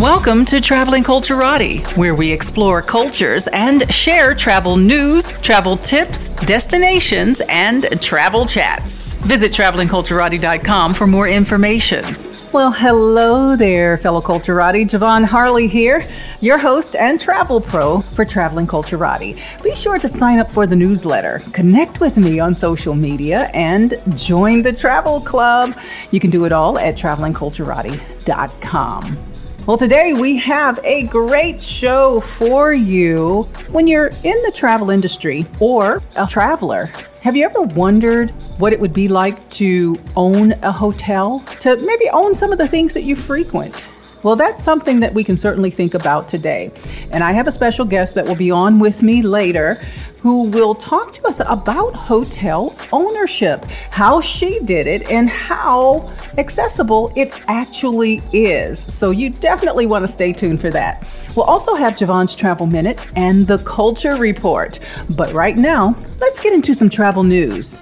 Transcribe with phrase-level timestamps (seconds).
[0.00, 7.42] Welcome to Traveling Culturati, where we explore cultures and share travel news, travel tips, destinations,
[7.50, 9.12] and travel chats.
[9.16, 12.02] Visit travelingculturati.com for more information.
[12.50, 14.88] Well, hello there, fellow Culturati.
[14.88, 16.02] Javon Harley here,
[16.40, 19.62] your host and travel pro for Traveling Culturati.
[19.62, 23.92] Be sure to sign up for the newsletter, connect with me on social media, and
[24.14, 25.78] join the travel club.
[26.10, 29.29] You can do it all at travelingculturati.com.
[29.70, 33.42] Well, today we have a great show for you.
[33.70, 36.86] When you're in the travel industry or a traveler,
[37.22, 41.44] have you ever wondered what it would be like to own a hotel?
[41.60, 43.92] To maybe own some of the things that you frequent?
[44.22, 46.70] Well, that's something that we can certainly think about today.
[47.10, 49.80] And I have a special guest that will be on with me later
[50.20, 57.10] who will talk to us about hotel ownership, how she did it, and how accessible
[57.16, 58.80] it actually is.
[58.92, 61.08] So you definitely want to stay tuned for that.
[61.34, 64.78] We'll also have Javon's Travel Minute and the Culture Report.
[65.08, 67.78] But right now, let's get into some travel news.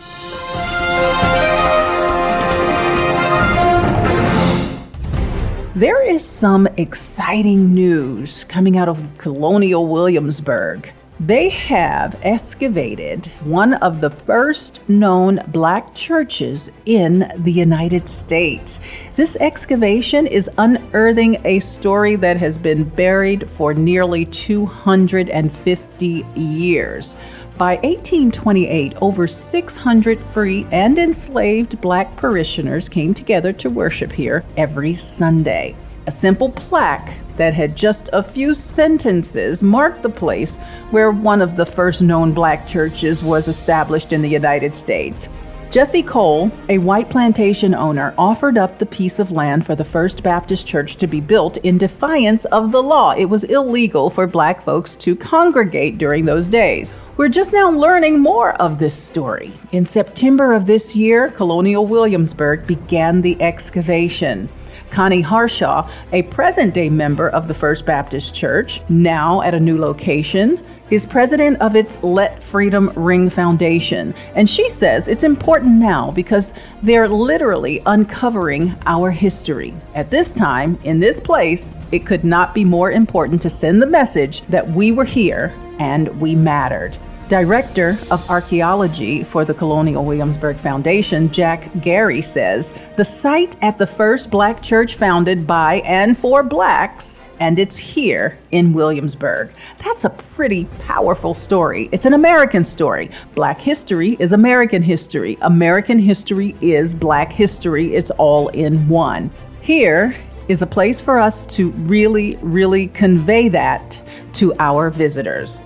[5.78, 10.92] There is some exciting news coming out of Colonial Williamsburg.
[11.20, 18.80] They have excavated one of the first known black churches in the United States.
[19.14, 27.16] This excavation is unearthing a story that has been buried for nearly 250 years.
[27.58, 34.94] By 1828, over 600 free and enslaved black parishioners came together to worship here every
[34.94, 35.74] Sunday.
[36.06, 40.54] A simple plaque that had just a few sentences marked the place
[40.92, 45.28] where one of the first known black churches was established in the United States.
[45.70, 50.22] Jesse Cole, a white plantation owner, offered up the piece of land for the First
[50.22, 53.10] Baptist Church to be built in defiance of the law.
[53.10, 56.94] It was illegal for black folks to congregate during those days.
[57.18, 59.52] We're just now learning more of this story.
[59.70, 64.48] In September of this year, Colonial Williamsburg began the excavation.
[64.90, 69.78] Connie Harshaw, a present day member of the First Baptist Church, now at a new
[69.78, 74.14] location, is president of its Let Freedom Ring Foundation.
[74.34, 79.74] And she says it's important now because they're literally uncovering our history.
[79.94, 83.86] At this time, in this place, it could not be more important to send the
[83.86, 86.98] message that we were here and we mattered.
[87.28, 93.86] Director of Archaeology for the Colonial Williamsburg Foundation, Jack Gary says the site at the
[93.86, 99.52] first black church founded by and for blacks, and it's here in Williamsburg.
[99.84, 101.90] That's a pretty powerful story.
[101.92, 103.10] It's an American story.
[103.34, 105.36] Black history is American history.
[105.42, 107.94] American history is black history.
[107.94, 109.30] It's all in one.
[109.60, 110.16] Here
[110.48, 114.00] is a place for us to really, really convey that
[114.32, 115.60] to our visitors.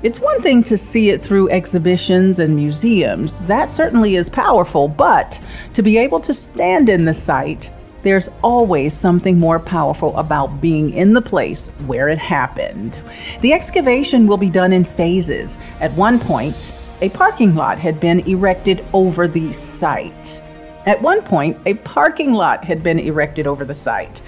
[0.00, 3.42] It's one thing to see it through exhibitions and museums.
[3.42, 5.40] That certainly is powerful, but
[5.74, 7.68] to be able to stand in the site,
[8.04, 12.96] there's always something more powerful about being in the place where it happened.
[13.40, 15.58] The excavation will be done in phases.
[15.80, 20.40] At one point, a parking lot had been erected over the site.
[20.86, 24.22] At one point, a parking lot had been erected over the site.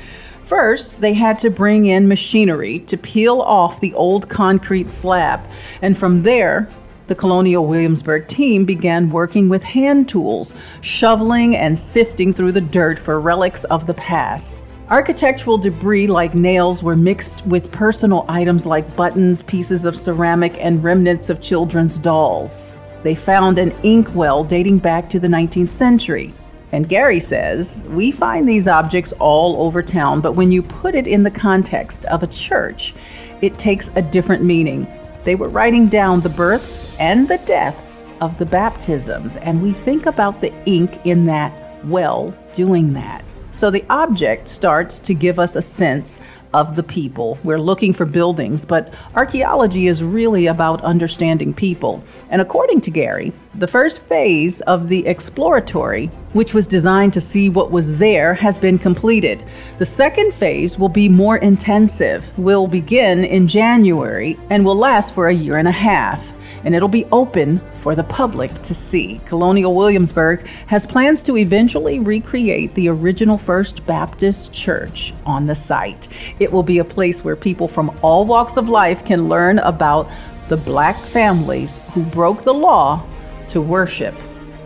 [0.50, 5.48] First, they had to bring in machinery to peel off the old concrete slab,
[5.80, 6.68] and from there,
[7.06, 12.98] the Colonial Williamsburg team began working with hand tools, shoveling and sifting through the dirt
[12.98, 14.64] for relics of the past.
[14.88, 20.82] Architectural debris like nails were mixed with personal items like buttons, pieces of ceramic, and
[20.82, 22.74] remnants of children's dolls.
[23.04, 26.34] They found an inkwell dating back to the 19th century.
[26.72, 31.06] And Gary says, We find these objects all over town, but when you put it
[31.06, 32.94] in the context of a church,
[33.42, 34.86] it takes a different meaning.
[35.24, 40.06] They were writing down the births and the deaths of the baptisms, and we think
[40.06, 41.52] about the ink in that
[41.84, 43.24] well doing that.
[43.50, 46.20] So the object starts to give us a sense
[46.52, 47.38] of the people.
[47.44, 52.02] We're looking for buildings, but archaeology is really about understanding people.
[52.28, 57.48] And according to Gary, the first phase of the exploratory, which was designed to see
[57.48, 59.44] what was there, has been completed.
[59.78, 65.28] The second phase will be more intensive, will begin in January, and will last for
[65.28, 66.32] a year and a half
[66.64, 69.20] and it'll be open for the public to see.
[69.26, 76.08] Colonial Williamsburg has plans to eventually recreate the original First Baptist Church on the site.
[76.38, 80.10] It will be a place where people from all walks of life can learn about
[80.48, 83.04] the black families who broke the law
[83.48, 84.14] to worship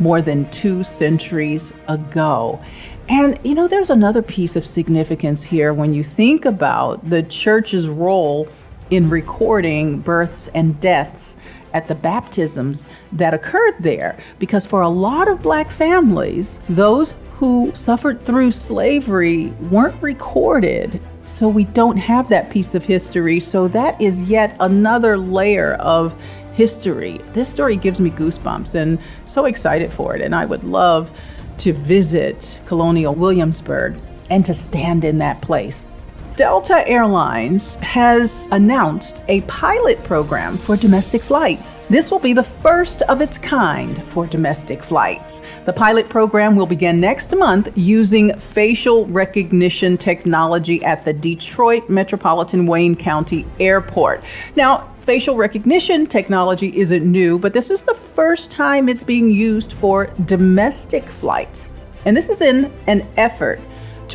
[0.01, 2.61] more than two centuries ago.
[3.09, 7.89] And you know, there's another piece of significance here when you think about the church's
[7.89, 8.49] role
[8.91, 11.37] in recording births and deaths
[11.75, 14.17] at the baptisms that occurred there.
[14.39, 21.01] Because for a lot of black families, those who suffered through slavery weren't recorded.
[21.27, 23.41] So we don't have that piece of history.
[23.41, 26.19] So that is yet another layer of
[26.53, 27.19] history.
[27.33, 30.23] This story gives me goosebumps and so excited for it.
[30.23, 31.19] And I would love
[31.59, 33.99] to visit Colonial Williamsburg
[34.31, 35.89] and to stand in that place.
[36.37, 41.79] Delta Airlines has announced a pilot program for domestic flights.
[41.89, 45.43] This will be the first of its kind for domestic flights.
[45.65, 52.67] The pilot program will begin next month using facial recognition technology at the Detroit Metropolitan
[52.67, 54.25] Wayne County Airport.
[54.57, 59.73] Now, facial recognition technology isn't new, but this is the first time it's being used
[59.73, 61.71] for domestic flights.
[62.05, 63.61] And this is in an effort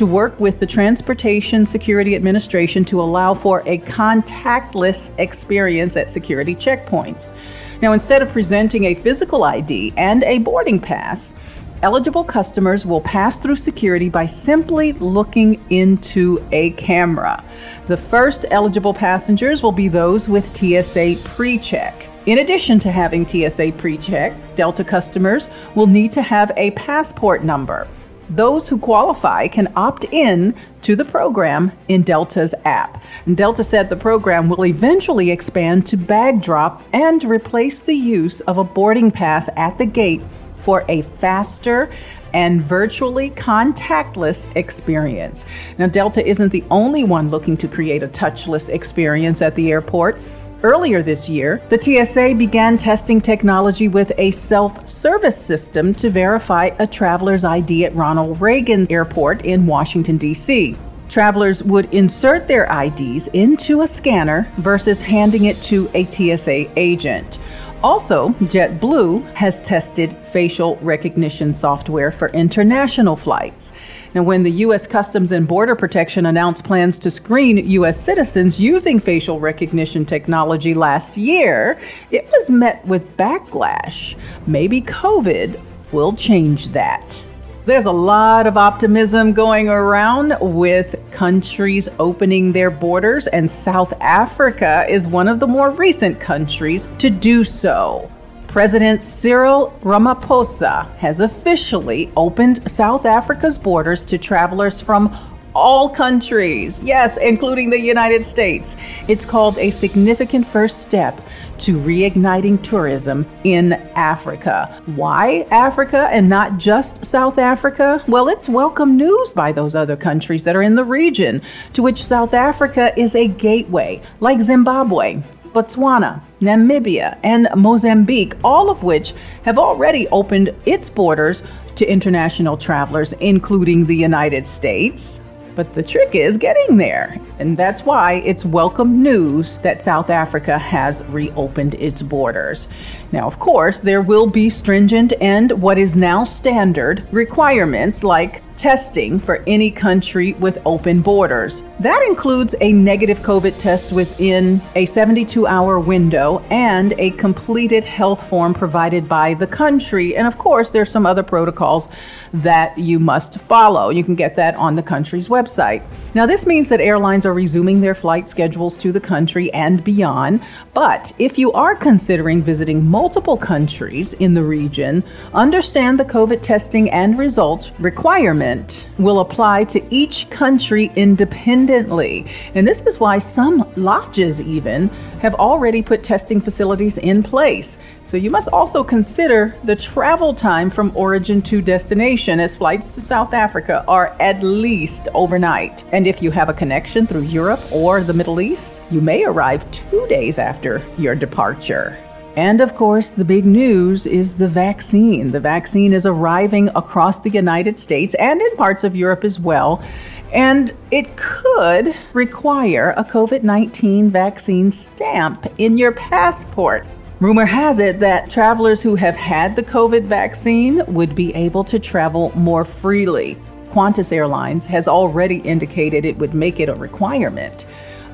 [0.00, 6.54] to work with the Transportation Security Administration to allow for a contactless experience at security
[6.54, 7.36] checkpoints.
[7.82, 11.34] Now, instead of presenting a physical ID and a boarding pass,
[11.82, 17.44] eligible customers will pass through security by simply looking into a camera.
[17.86, 22.08] The first eligible passengers will be those with TSA pre check.
[22.24, 27.44] In addition to having TSA pre check, Delta customers will need to have a passport
[27.44, 27.86] number.
[28.30, 33.02] Those who qualify can opt in to the program in Delta's app.
[33.26, 38.40] And Delta said the program will eventually expand to bag drop and replace the use
[38.42, 40.22] of a boarding pass at the gate
[40.56, 41.90] for a faster
[42.32, 45.46] and virtually contactless experience.
[45.78, 50.20] Now, Delta isn't the only one looking to create a touchless experience at the airport.
[50.62, 56.70] Earlier this year, the TSA began testing technology with a self service system to verify
[56.78, 60.76] a traveler's ID at Ronald Reagan Airport in Washington, D.C.
[61.08, 67.38] Travelers would insert their IDs into a scanner versus handing it to a TSA agent.
[67.82, 73.72] Also, JetBlue has tested facial recognition software for international flights.
[74.14, 74.86] Now, when the U.S.
[74.86, 77.98] Customs and Border Protection announced plans to screen U.S.
[77.98, 81.80] citizens using facial recognition technology last year,
[82.10, 84.14] it was met with backlash.
[84.46, 85.58] Maybe COVID
[85.90, 87.24] will change that.
[87.66, 94.86] There's a lot of optimism going around with countries opening their borders, and South Africa
[94.88, 98.10] is one of the more recent countries to do so.
[98.46, 105.14] President Cyril Ramaphosa has officially opened South Africa's borders to travelers from
[105.54, 108.76] all countries, yes, including the United States.
[109.08, 111.20] It's called a significant first step
[111.58, 114.82] to reigniting tourism in Africa.
[114.86, 118.02] Why Africa and not just South Africa?
[118.06, 121.42] Well, it's welcome news by those other countries that are in the region,
[121.74, 125.22] to which South Africa is a gateway, like Zimbabwe.
[125.52, 131.42] Botswana, Namibia, and Mozambique, all of which have already opened its borders
[131.74, 135.20] to international travelers, including the United States.
[135.54, 137.20] But the trick is getting there.
[137.38, 142.68] And that's why it's welcome news that South Africa has reopened its borders.
[143.12, 149.18] Now, of course, there will be stringent and what is now standard requirements like testing
[149.18, 151.64] for any country with open borders.
[151.78, 158.28] That includes a negative COVID test within a 72 hour window and a completed health
[158.28, 160.14] form provided by the country.
[160.14, 161.88] And of course, there's some other protocols
[162.34, 163.88] that you must follow.
[163.88, 165.90] You can get that on the country's website.
[166.14, 170.42] Now, this means that airlines are resuming their flight schedules to the country and beyond.
[170.74, 175.02] But if you are considering visiting multiple countries in the region,
[175.32, 178.49] understand the COVID testing and results requirements
[178.98, 182.26] will apply to each country independently.
[182.54, 184.88] And this is why some lodges, even,
[185.20, 187.78] have already put testing facilities in place.
[188.04, 193.00] So you must also consider the travel time from origin to destination, as flights to
[193.00, 195.84] South Africa are at least overnight.
[195.92, 199.70] And if you have a connection through Europe or the Middle East, you may arrive
[199.70, 201.98] two days after your departure.
[202.40, 205.30] And of course, the big news is the vaccine.
[205.30, 209.84] The vaccine is arriving across the United States and in parts of Europe as well.
[210.32, 216.86] And it could require a COVID 19 vaccine stamp in your passport.
[217.20, 221.78] Rumor has it that travelers who have had the COVID vaccine would be able to
[221.78, 223.36] travel more freely.
[223.70, 227.66] Qantas Airlines has already indicated it would make it a requirement.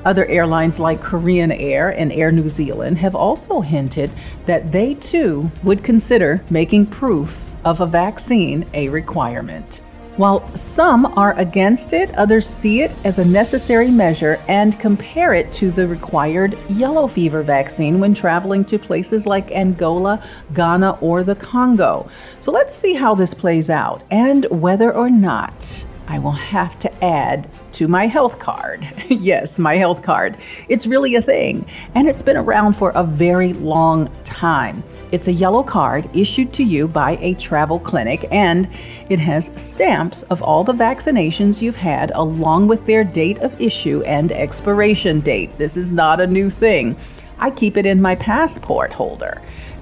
[0.05, 4.11] Other airlines like Korean Air and Air New Zealand have also hinted
[4.45, 9.81] that they too would consider making proof of a vaccine a requirement.
[10.17, 15.53] While some are against it, others see it as a necessary measure and compare it
[15.53, 20.23] to the required yellow fever vaccine when traveling to places like Angola,
[20.55, 22.09] Ghana, or the Congo.
[22.39, 27.03] So let's see how this plays out and whether or not I will have to
[27.05, 28.87] add to my health card.
[29.09, 30.35] yes, my health card.
[30.67, 34.83] It's really a thing, and it's been around for a very long time.
[35.11, 38.67] It's a yellow card issued to you by a travel clinic, and
[39.09, 44.01] it has stamps of all the vaccinations you've had, along with their date of issue
[44.07, 45.55] and expiration date.
[45.57, 46.97] This is not a new thing.
[47.37, 49.39] I keep it in my passport holder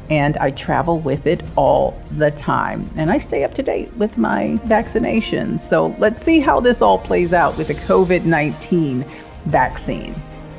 [0.09, 2.89] and I travel with it all the time.
[2.95, 5.61] And I stay up to date with my vaccinations.
[5.61, 9.05] So let's see how this all plays out with the COVID 19
[9.45, 10.15] vaccine.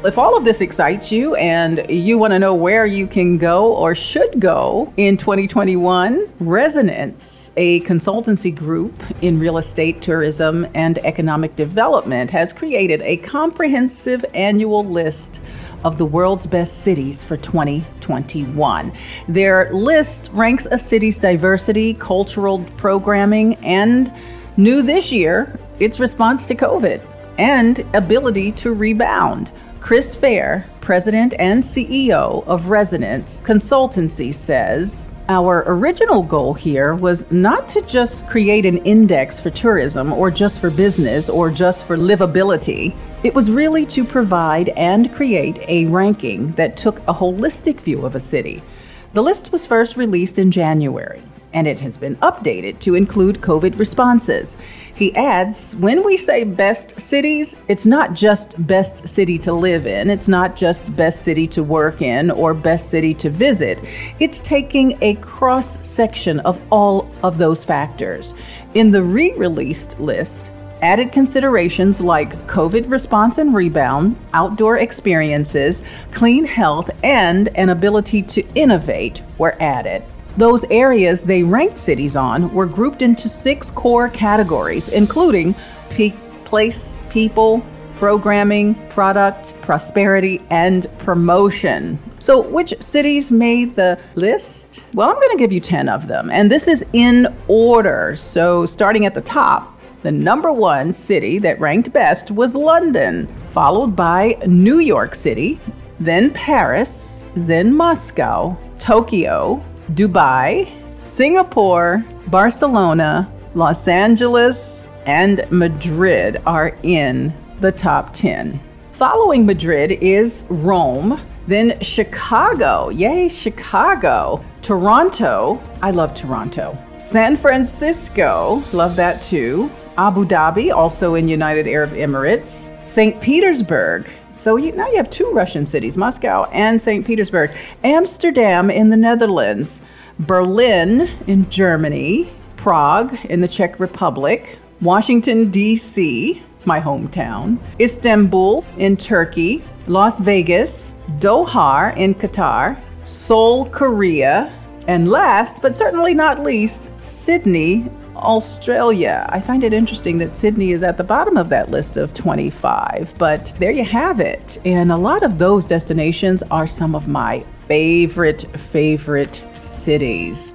[0.06, 3.74] If all of this excites you and you want to know where you can go
[3.74, 11.56] or should go in 2021, Resonance, a consultancy group in real estate, tourism, and economic
[11.56, 15.42] development, has created a comprehensive annual list
[15.82, 18.92] of the world's best cities for 2021.
[19.26, 24.12] Their list ranks a city's diversity, cultural programming, and
[24.56, 27.04] new this year, its response to COVID
[27.38, 29.50] and ability to rebound.
[29.86, 37.68] Chris Fair, president and CEO of Resonance Consultancy, says Our original goal here was not
[37.68, 42.96] to just create an index for tourism or just for business or just for livability.
[43.22, 48.16] It was really to provide and create a ranking that took a holistic view of
[48.16, 48.64] a city.
[49.12, 51.22] The list was first released in January
[51.56, 54.58] and it has been updated to include COVID responses.
[54.94, 60.10] He adds When we say best cities, it's not just best city to live in,
[60.10, 63.80] it's not just best city to work in or best city to visit.
[64.20, 68.34] It's taking a cross section of all of those factors.
[68.74, 75.82] In the re released list, Added considerations like COVID response and rebound, outdoor experiences,
[76.12, 80.02] clean health, and an ability to innovate were added.
[80.36, 85.54] Those areas they ranked cities on were grouped into six core categories, including
[85.88, 86.14] peak,
[86.44, 87.64] place, people,
[87.94, 91.98] programming, product, prosperity, and promotion.
[92.18, 94.86] So, which cities made the list?
[94.92, 98.14] Well, I'm going to give you 10 of them, and this is in order.
[98.16, 103.96] So, starting at the top, the number one city that ranked best was London, followed
[103.96, 105.58] by New York City,
[105.98, 109.62] then Paris, then Moscow, Tokyo,
[109.92, 110.68] Dubai,
[111.04, 118.58] Singapore, Barcelona, Los Angeles, and Madrid are in the top 10.
[118.92, 122.88] Following Madrid is Rome, then Chicago.
[122.88, 124.44] Yay, Chicago.
[124.60, 125.62] Toronto.
[125.80, 126.76] I love Toronto.
[126.96, 128.64] San Francisco.
[128.72, 129.70] Love that too.
[129.96, 132.70] Abu Dhabi, also in United Arab Emirates.
[132.88, 133.20] St.
[133.20, 134.10] Petersburg.
[134.36, 137.06] So you, now you have two Russian cities, Moscow and St.
[137.06, 139.80] Petersburg, Amsterdam in the Netherlands,
[140.18, 149.64] Berlin in Germany, Prague in the Czech Republic, Washington, D.C., my hometown, Istanbul in Turkey,
[149.86, 154.52] Las Vegas, Doha in Qatar, Seoul, Korea,
[154.86, 159.26] and last but certainly not least, Sydney, Australia.
[159.28, 163.14] I find it interesting that Sydney is at the bottom of that list of 25,
[163.18, 164.58] but there you have it.
[164.64, 170.54] And a lot of those destinations are some of my favorite, favorite cities.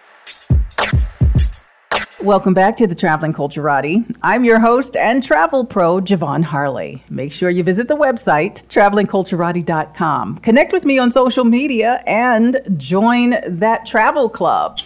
[2.23, 4.05] Welcome back to the Traveling Culturati.
[4.21, 7.03] I'm your host and travel pro, Javon Harley.
[7.09, 10.37] Make sure you visit the website, travelingculturati.com.
[10.37, 14.77] Connect with me on social media and join that travel club.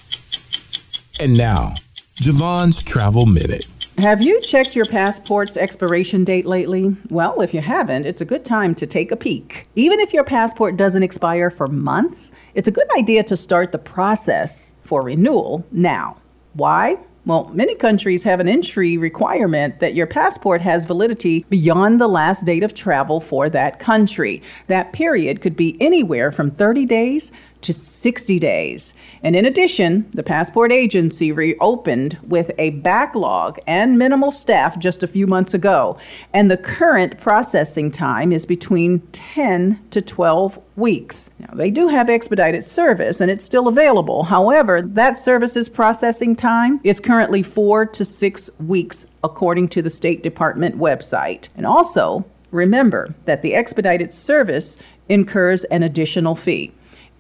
[1.20, 1.76] And now,
[2.22, 3.68] Javon's Travel Minute.
[3.98, 6.96] Have you checked your passport's expiration date lately?
[7.10, 9.66] Well, if you haven't, it's a good time to take a peek.
[9.76, 13.78] Even if your passport doesn't expire for months, it's a good idea to start the
[13.78, 16.16] process for renewal now.
[16.54, 17.00] Why?
[17.28, 22.46] Well, many countries have an entry requirement that your passport has validity beyond the last
[22.46, 24.44] date of travel for that country.
[24.68, 27.32] That period could be anywhere from 30 days
[27.66, 28.94] to 60 days.
[29.24, 35.08] And in addition, the passport agency reopened with a backlog and minimal staff just a
[35.08, 35.98] few months ago.
[36.32, 41.32] And the current processing time is between 10 to 12 weeks.
[41.40, 44.26] Now, they do have expedited service and it's still available.
[44.26, 50.22] However, that service's processing time is currently four to six weeks, according to the State
[50.22, 51.50] Department website.
[51.58, 54.78] And also, remember that the expedited service
[55.10, 56.72] incurs an additional fee.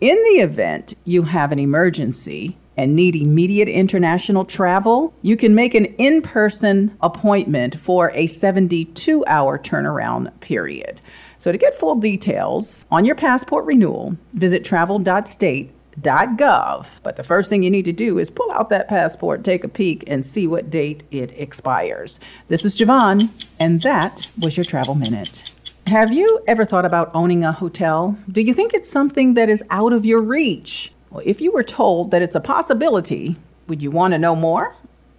[0.01, 5.73] In the event you have an emergency and need immediate international travel, you can make
[5.73, 10.99] an in person appointment for a 72 hour turnaround period.
[11.37, 16.87] So, to get full details on your passport renewal, visit travel.state.gov.
[17.01, 19.69] But the first thing you need to do is pull out that passport, take a
[19.69, 22.19] peek, and see what date it expires.
[22.49, 25.45] This is Javon, and that was your Travel Minute.
[25.87, 28.17] Have you ever thought about owning a hotel?
[28.27, 30.91] Do you think it's something that is out of your reach?
[31.11, 33.35] Well, if you were told that it's a possibility,
[33.67, 34.75] would you want to know more?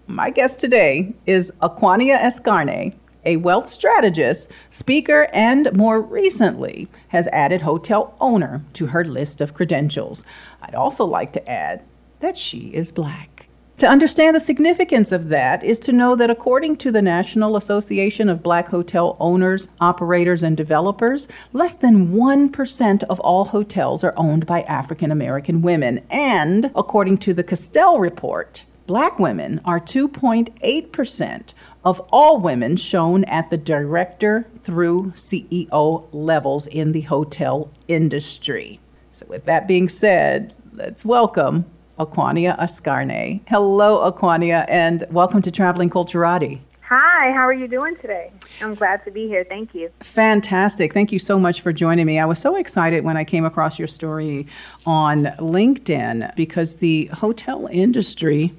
[0.08, 7.60] My guest today is Aquania Escarne, a wealth strategist, speaker, and more recently has added
[7.60, 10.24] hotel owner to her list of credentials.
[10.60, 11.84] I'd also like to add
[12.18, 13.35] that she is black.
[13.78, 18.30] To understand the significance of that is to know that according to the National Association
[18.30, 24.46] of Black Hotel Owners, Operators, and Developers, less than 1% of all hotels are owned
[24.46, 26.00] by African American women.
[26.08, 31.52] And according to the Castell report, black women are 2.8%
[31.84, 38.80] of all women shown at the director through CEO levels in the hotel industry.
[39.10, 41.66] So, with that being said, let's welcome
[41.98, 43.40] Aquania Escarne.
[43.48, 46.60] Hello, Aquania, and welcome to Traveling Culturati.
[46.82, 48.30] Hi, how are you doing today?
[48.60, 49.44] I'm glad to be here.
[49.44, 49.90] Thank you.
[50.00, 50.92] Fantastic.
[50.92, 52.18] Thank you so much for joining me.
[52.18, 54.46] I was so excited when I came across your story
[54.84, 58.52] on LinkedIn because the hotel industry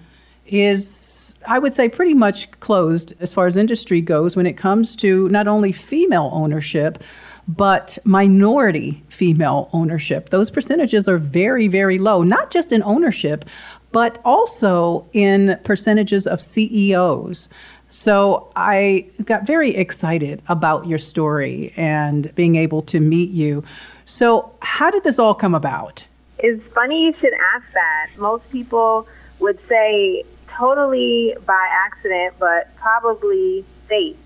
[0.48, 4.96] is, I would say, pretty much closed as far as industry goes when it comes
[4.98, 7.03] to not only female ownership,
[7.48, 10.30] but minority female ownership.
[10.30, 13.46] Those percentages are very, very low, not just in ownership,
[13.92, 17.48] but also in percentages of CEOs.
[17.89, 23.64] So I got very excited about your story and being able to meet you.
[24.03, 26.05] So, how did this all come about?
[26.40, 28.10] It's funny you should ask that.
[28.18, 29.07] Most people
[29.40, 34.18] would say totally by accident, but probably fate.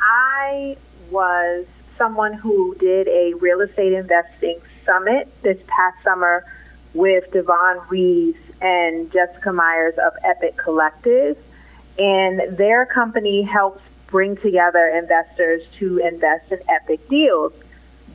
[0.00, 0.76] I
[1.10, 1.66] was
[1.98, 6.44] someone who did a real estate investing summit this past summer
[6.94, 11.36] with Devon Reeves and Jessica Myers of Epic Collective.
[11.98, 17.52] And their company helps bring together investors to invest in epic deals.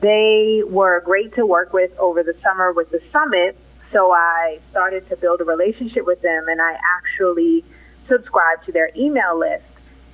[0.00, 3.56] They were great to work with over the summer with the summit.
[3.92, 7.64] So I started to build a relationship with them and I actually
[8.08, 9.64] subscribed to their email list.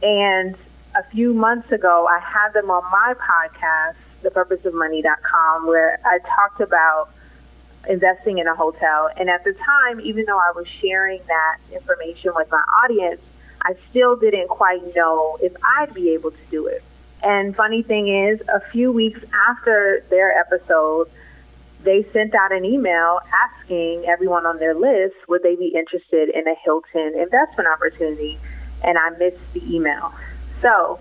[0.03, 0.57] And
[0.95, 7.11] a few months ago, I had them on my podcast, thepurposeofmoney.com, where I talked about
[7.89, 9.09] investing in a hotel.
[9.17, 13.21] And at the time, even though I was sharing that information with my audience,
[13.63, 16.83] I still didn't quite know if I'd be able to do it.
[17.23, 21.11] And funny thing is, a few weeks after their episode,
[21.83, 26.47] they sent out an email asking everyone on their list would they be interested in
[26.47, 28.39] a Hilton investment opportunity.
[28.83, 30.13] And I missed the email.
[30.61, 30.99] So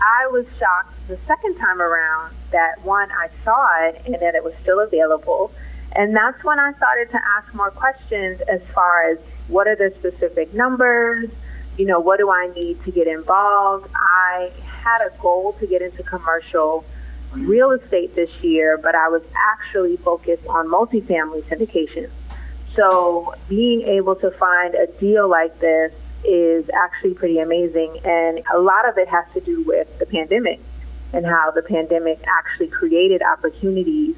[0.00, 4.42] I was shocked the second time around that one, I saw it and that it
[4.42, 5.52] was still available.
[5.92, 9.92] And that's when I started to ask more questions as far as what are the
[9.98, 11.30] specific numbers?
[11.76, 13.88] You know, what do I need to get involved?
[13.94, 16.84] I had a goal to get into commercial
[17.32, 22.10] real estate this year, but I was actually focused on multifamily syndication.
[22.74, 25.92] So being able to find a deal like this
[26.24, 27.98] is actually pretty amazing.
[28.04, 30.60] And a lot of it has to do with the pandemic
[31.12, 34.16] and how the pandemic actually created opportunities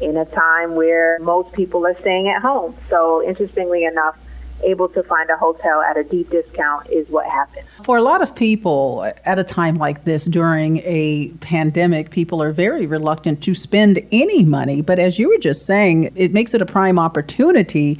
[0.00, 2.74] in a time where most people are staying at home.
[2.88, 4.16] So, interestingly enough,
[4.64, 7.66] able to find a hotel at a deep discount is what happened.
[7.84, 12.52] For a lot of people at a time like this during a pandemic, people are
[12.52, 14.80] very reluctant to spend any money.
[14.82, 17.98] But as you were just saying, it makes it a prime opportunity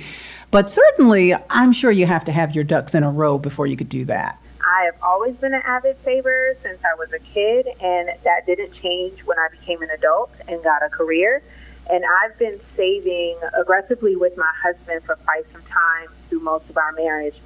[0.50, 3.76] but certainly, I'm sure you have to have your ducks in a row before you
[3.76, 4.40] could do that.
[4.64, 8.72] I have always been an avid saver since I was a kid, and that didn't
[8.72, 11.42] change when I became an adult and got a career.
[11.90, 16.76] And I've been saving aggressively with my husband for quite some time through most of
[16.76, 17.36] our marriage.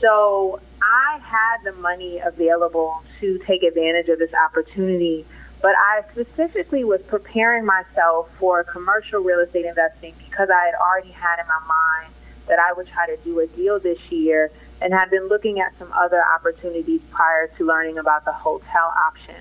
[0.00, 5.24] So I had the money available to take advantage of this opportunity
[5.62, 11.10] But I specifically was preparing myself for commercial real estate investing because I had already
[11.10, 12.12] had in my mind
[12.48, 15.76] that I would try to do a deal this year and had been looking at
[15.78, 19.36] some other opportunities prior to learning about the hotel option.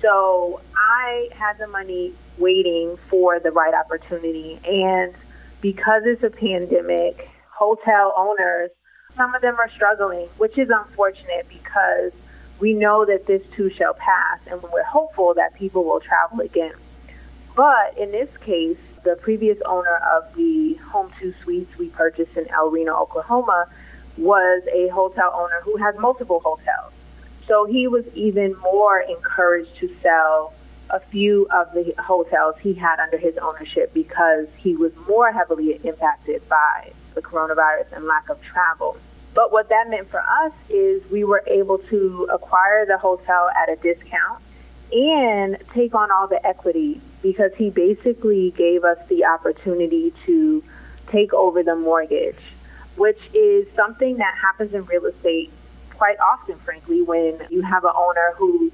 [0.00, 4.60] So I had the money waiting for the right opportunity.
[4.64, 5.14] And
[5.60, 8.70] because it's a pandemic, hotel owners,
[9.16, 12.12] some of them are struggling, which is unfortunate because
[12.60, 16.74] we know that this too shall pass, and we're hopeful that people will travel again.
[17.56, 22.48] But in this case, the previous owner of the Home 2 Suites we purchased in
[22.50, 23.68] El Reno, Oklahoma,
[24.16, 26.92] was a hotel owner who has multiple hotels.
[27.46, 30.54] So he was even more encouraged to sell
[30.90, 35.80] a few of the hotels he had under his ownership because he was more heavily
[35.84, 38.96] impacted by the coronavirus and lack of travel.
[39.34, 43.68] But what that meant for us is we were able to acquire the hotel at
[43.68, 44.40] a discount
[44.92, 50.62] and take on all the equity because he basically gave us the opportunity to
[51.06, 52.38] take over the mortgage,
[52.96, 55.50] which is something that happens in real estate
[55.94, 58.70] quite often, frankly, when you have an owner who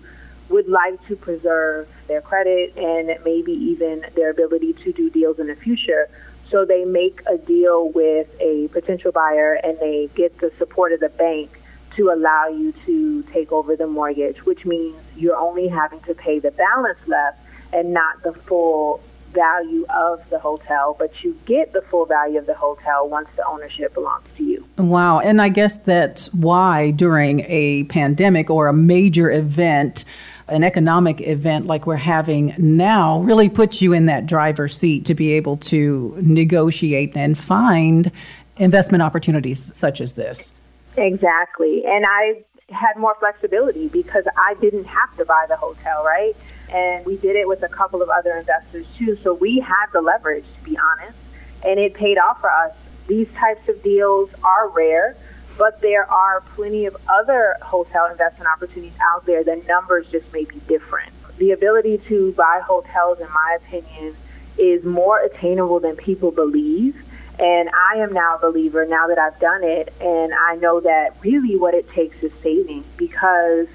[0.49, 5.47] would like to preserve their credit and maybe even their ability to do deals in
[5.47, 6.09] the future.
[6.51, 10.99] So they make a deal with a potential buyer and they get the support of
[10.99, 11.63] the bank
[11.95, 16.41] to allow you to take over the mortgage, which means you're only having to pay
[16.41, 17.39] the balance left
[17.73, 19.03] and not the full
[19.33, 23.47] value of the hotel, but you get the full value of the hotel once the
[23.47, 24.67] ownership belongs to you.
[24.77, 25.21] Wow.
[25.21, 30.05] And I guess that's why during a pandemic or a major event,
[30.49, 35.15] an economic event like we're having now really puts you in that driver's seat to
[35.15, 38.11] be able to negotiate and find
[38.57, 40.53] investment opportunities such as this.
[40.97, 41.85] Exactly.
[41.87, 46.37] And I had more flexibility because I didn't have to buy the hotel, right?
[46.73, 49.17] And we did it with a couple of other investors too.
[49.23, 51.19] So we had the leverage, to be honest,
[51.65, 52.73] and it paid off for us.
[53.07, 55.17] These types of deals are rare
[55.61, 59.45] but there are plenty of other hotel investment opportunities out there.
[59.45, 61.13] The numbers just may be different.
[61.37, 64.17] The ability to buy hotels, in my opinion,
[64.57, 67.03] is more attainable than people believe.
[67.39, 69.93] And I am now a believer now that I've done it.
[70.01, 73.67] And I know that really what it takes is saving because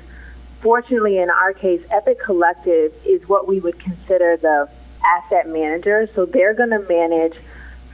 [0.65, 4.67] fortunately in our case, Epic Collective is what we would consider the
[5.05, 6.09] asset manager.
[6.15, 7.35] So they're going to manage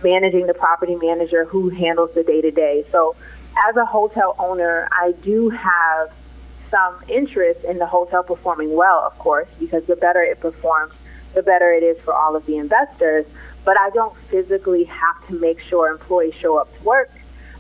[0.02, 2.86] managing the property manager who handles the day to day.
[2.90, 3.18] So
[3.68, 6.14] as a hotel owner, I do have
[6.70, 10.94] some interest in the hotel performing well, of course, because the better it performs,
[11.34, 13.26] the better it is for all of the investors.
[13.66, 17.12] But I don't physically have to make sure employees show up to work.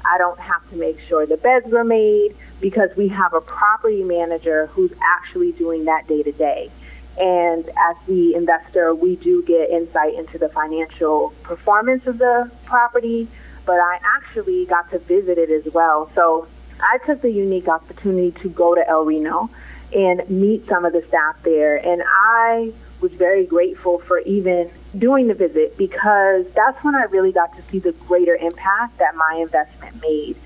[0.05, 4.03] I don't have to make sure the beds were made because we have a property
[4.03, 6.71] manager who's actually doing that day to day.
[7.19, 13.27] And as the investor, we do get insight into the financial performance of the property,
[13.65, 16.09] but I actually got to visit it as well.
[16.15, 16.47] So
[16.81, 19.49] I took the unique opportunity to go to El Reno
[19.93, 21.75] and meet some of the staff there.
[21.75, 22.71] And I
[23.01, 27.61] was very grateful for even doing the visit because that's when I really got to
[27.63, 30.37] see the greater impact that my investment made.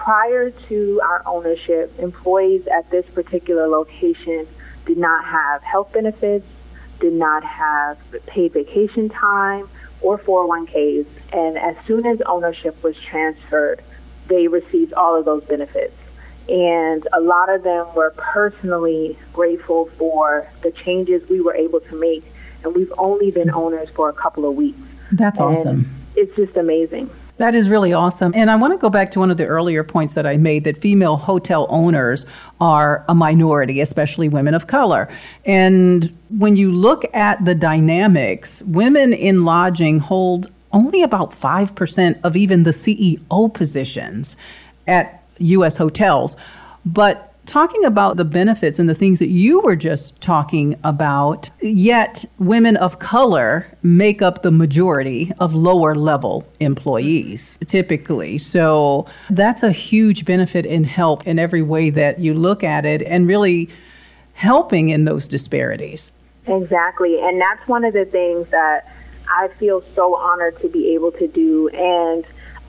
[0.00, 4.46] Prior to our ownership, employees at this particular location
[4.86, 6.46] did not have health benefits,
[7.00, 9.68] did not have paid vacation time,
[10.00, 11.04] or 401ks.
[11.34, 13.82] And as soon as ownership was transferred,
[14.26, 15.94] they received all of those benefits.
[16.48, 22.00] And a lot of them were personally grateful for the changes we were able to
[22.00, 22.24] make.
[22.64, 24.80] And we've only been owners for a couple of weeks.
[25.12, 25.94] That's and awesome.
[26.16, 27.10] It's just amazing.
[27.40, 28.32] That is really awesome.
[28.36, 30.64] And I want to go back to one of the earlier points that I made
[30.64, 32.26] that female hotel owners
[32.60, 35.08] are a minority, especially women of color.
[35.46, 42.36] And when you look at the dynamics, women in lodging hold only about 5% of
[42.36, 44.36] even the CEO positions
[44.86, 45.78] at U.S.
[45.78, 46.36] hotels.
[46.84, 52.24] But talking about the benefits and the things that you were just talking about, yet
[52.38, 58.38] women of color make up the majority of lower level employees typically.
[58.38, 63.02] So that's a huge benefit and help in every way that you look at it
[63.02, 63.68] and really
[64.34, 66.12] helping in those disparities.
[66.46, 67.20] Exactly.
[67.20, 68.94] And that's one of the things that
[69.28, 71.68] I feel so honored to be able to do.
[71.70, 72.24] And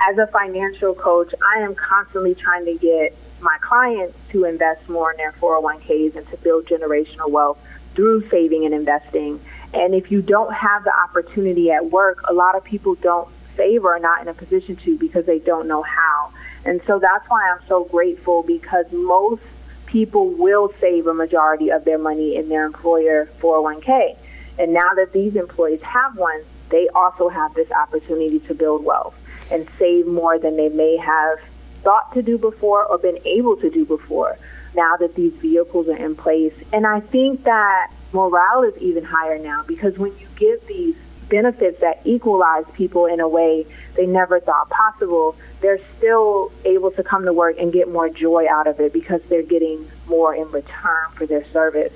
[0.09, 5.11] as a financial coach, I am constantly trying to get my clients to invest more
[5.11, 7.57] in their 401ks and to build generational wealth
[7.95, 9.39] through saving and investing.
[9.73, 13.83] And if you don't have the opportunity at work, a lot of people don't save
[13.83, 16.31] or are not in a position to because they don't know how.
[16.65, 19.43] And so that's why I'm so grateful because most
[19.85, 24.17] people will save a majority of their money in their employer 401k.
[24.59, 29.15] And now that these employees have one, they also have this opportunity to build wealth
[29.51, 31.39] and save more than they may have
[31.83, 34.37] thought to do before or been able to do before
[34.75, 36.53] now that these vehicles are in place.
[36.71, 40.95] And I think that morale is even higher now because when you give these
[41.29, 43.65] benefits that equalize people in a way
[43.95, 48.45] they never thought possible, they're still able to come to work and get more joy
[48.49, 51.93] out of it because they're getting more in return for their service.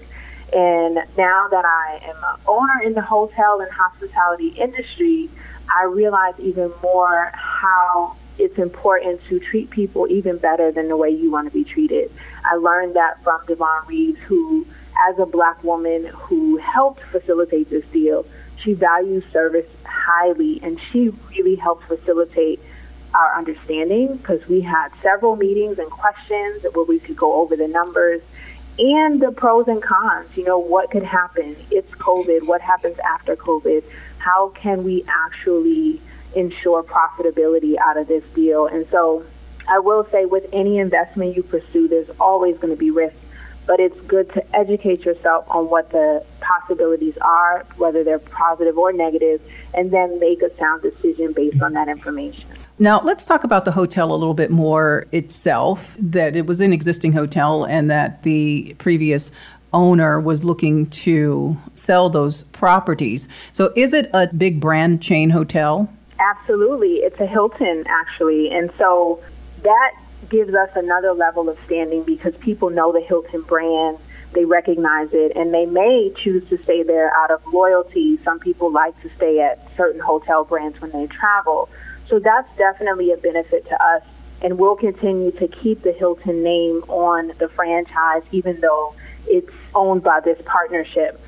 [0.53, 5.29] And now that I am an owner in the hotel and hospitality industry,
[5.69, 11.09] I realize even more how it's important to treat people even better than the way
[11.09, 12.11] you want to be treated.
[12.43, 14.67] I learned that from Devon Reeves, who,
[15.09, 18.25] as a black woman who helped facilitate this deal,
[18.57, 22.59] she values service highly and she really helped facilitate
[23.13, 27.67] our understanding because we had several meetings and questions where we could go over the
[27.67, 28.21] numbers
[28.77, 30.35] and the pros and cons.
[30.35, 31.55] You know, what could happen?
[31.71, 32.45] It's COVID.
[32.45, 33.83] What happens after COVID?
[34.17, 36.01] How can we actually
[36.35, 38.67] ensure profitability out of this deal?
[38.67, 39.25] And so
[39.67, 43.15] I will say with any investment you pursue, there's always going to be risk,
[43.65, 48.93] but it's good to educate yourself on what the possibilities are, whether they're positive or
[48.93, 49.41] negative,
[49.73, 52.47] and then make a sound decision based on that information.
[52.77, 55.95] Now, let's talk about the hotel a little bit more itself.
[55.97, 59.31] That it was an existing hotel and that the previous
[59.73, 63.29] owner was looking to sell those properties.
[63.53, 65.89] So, is it a big brand chain hotel?
[66.25, 66.95] Absolutely.
[66.97, 68.49] It's a Hilton, actually.
[68.51, 69.21] And so
[69.61, 69.91] that
[70.29, 73.99] gives us another level of standing because people know the Hilton brand,
[74.33, 78.17] they recognize it, and they may choose to stay there out of loyalty.
[78.17, 81.69] Some people like to stay at certain hotel brands when they travel.
[82.07, 84.03] So that's definitely a benefit to us.
[84.41, 88.95] And we'll continue to keep the Hilton name on the franchise, even though
[89.27, 91.21] it's owned by this partnership.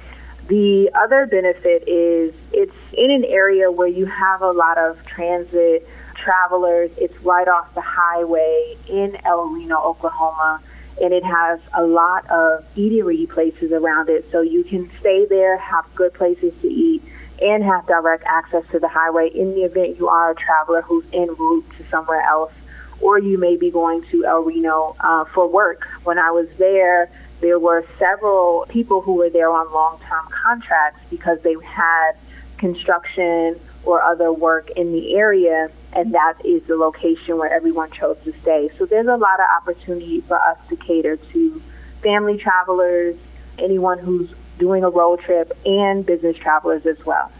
[0.48, 5.88] The other benefit is it's in an area where you have a lot of transit
[6.16, 6.92] travelers.
[6.98, 10.62] It's right off the highway in El Reno, Oklahoma,
[11.02, 14.32] and it has a lot of eatery places around it.
[14.32, 17.04] So you can stay there, have good places to eat,
[17.42, 21.06] and have direct access to the highway in the event you are a traveler who's
[21.12, 22.54] en route to somewhere else,
[23.02, 25.88] or you may be going to El Reno uh, for work.
[26.04, 31.02] When I was there, there were several people who were there on long term contracts
[31.10, 32.14] because they had
[32.58, 38.18] construction or other work in the area, and that is the location where everyone chose
[38.24, 38.70] to stay.
[38.78, 41.62] So there's a lot of opportunity for us to cater to
[42.02, 43.16] family travelers,
[43.58, 47.32] anyone who's doing a road trip, and business travelers as well.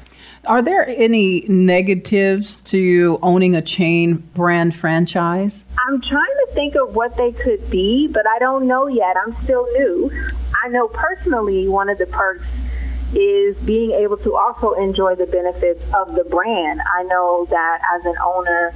[0.48, 5.66] Are there any negatives to owning a chain brand franchise?
[5.86, 9.18] I'm trying to think of what they could be, but I don't know yet.
[9.18, 10.10] I'm still new.
[10.64, 12.46] I know personally one of the perks
[13.14, 16.80] is being able to also enjoy the benefits of the brand.
[16.96, 18.74] I know that as an owner,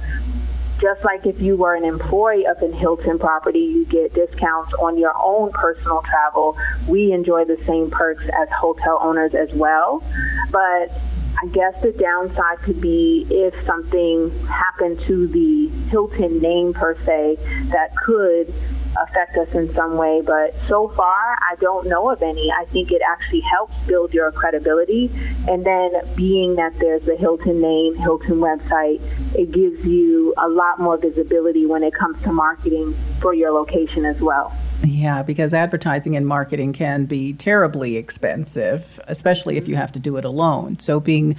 [0.78, 4.98] just like if you were an employee of an Hilton property, you get discounts on
[4.98, 6.58] your own personal travel.
[6.86, 10.02] We enjoy the same perks as hotel owners as well.
[10.50, 10.90] But
[11.40, 17.38] I guess the downside could be if something happened to the Hilton name per se
[17.70, 18.52] that could
[19.00, 20.22] affect us in some way.
[20.24, 22.50] But so far, I don't know of any.
[22.50, 25.10] I think it actually helps build your credibility.
[25.48, 29.00] And then being that there's the Hilton name, Hilton website,
[29.34, 34.04] it gives you a lot more visibility when it comes to marketing for your location
[34.04, 34.52] as well.
[34.84, 40.16] Yeah, because advertising and marketing can be terribly expensive, especially if you have to do
[40.16, 40.78] it alone.
[40.80, 41.36] So being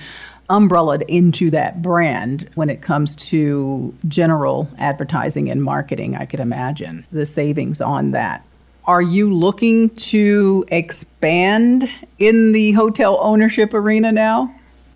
[0.50, 7.06] umbrellaed into that brand when it comes to general advertising and marketing, I could imagine
[7.12, 8.46] the savings on that.
[8.86, 14.54] Are you looking to expand in the hotel ownership arena now?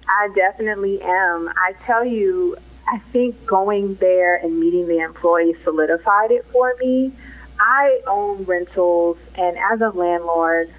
[0.10, 1.49] I definitely am.
[1.55, 2.57] I tell you,
[2.89, 7.13] I think going there and meeting the employees solidified it for me.
[7.60, 10.69] I own rentals, and as a landlord,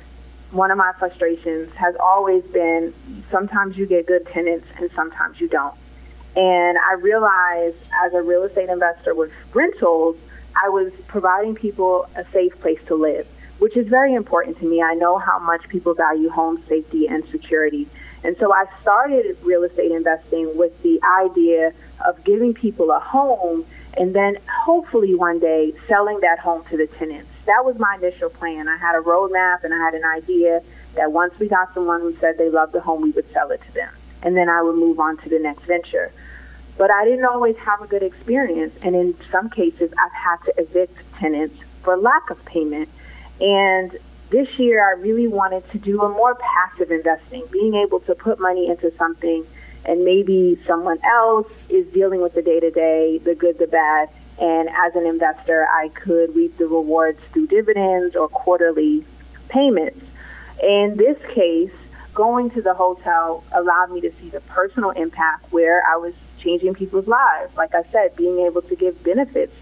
[0.50, 2.94] one of my frustrations has always been
[3.30, 5.74] sometimes you get good tenants and sometimes you don't.
[6.37, 10.16] And I realized as a real estate investor with rentals,
[10.62, 13.26] I was providing people a safe place to live,
[13.58, 14.82] which is very important to me.
[14.82, 17.88] I know how much people value home safety and security.
[18.24, 21.72] And so I started real estate investing with the idea
[22.06, 23.64] of giving people a home
[23.96, 27.30] and then hopefully one day selling that home to the tenants.
[27.48, 28.68] That was my initial plan.
[28.68, 30.62] I had a roadmap and I had an idea
[30.96, 33.62] that once we got someone who said they loved the home, we would sell it
[33.62, 33.92] to them.
[34.22, 36.12] And then I would move on to the next venture.
[36.76, 38.78] But I didn't always have a good experience.
[38.82, 42.90] And in some cases, I've had to evict tenants for lack of payment.
[43.40, 43.96] And
[44.28, 48.38] this year, I really wanted to do a more passive investing, being able to put
[48.38, 49.46] money into something
[49.87, 54.11] and maybe someone else is dealing with the day to day, the good, the bad.
[54.40, 59.05] And as an investor, I could reap the rewards through dividends or quarterly
[59.48, 60.05] payments.
[60.62, 61.72] In this case,
[62.14, 66.74] going to the hotel allowed me to see the personal impact where I was changing
[66.74, 67.57] people's lives.
[67.57, 69.55] Like I said, being able to give benefits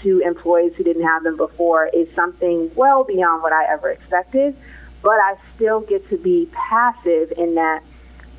[0.00, 4.56] to employees who didn't have them before is something well beyond what I ever expected.
[5.02, 7.82] But I still get to be passive in that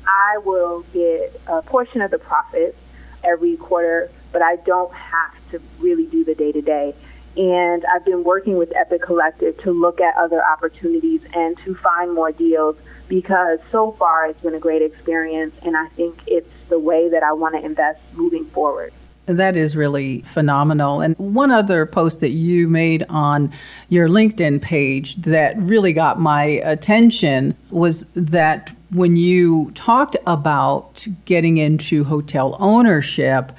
[0.06, 2.76] I will get a portion of the profit
[3.22, 6.94] every quarter, but I don't have to really do the day to day.
[7.36, 12.14] And I've been working with Epic Collective to look at other opportunities and to find
[12.14, 12.76] more deals
[13.08, 15.54] because so far it's been a great experience.
[15.62, 18.92] And I think it's the way that I want to invest moving forward.
[19.26, 21.00] That is really phenomenal.
[21.00, 23.52] And one other post that you made on
[23.88, 31.56] your LinkedIn page that really got my attention was that when you talked about getting
[31.56, 33.50] into hotel ownership,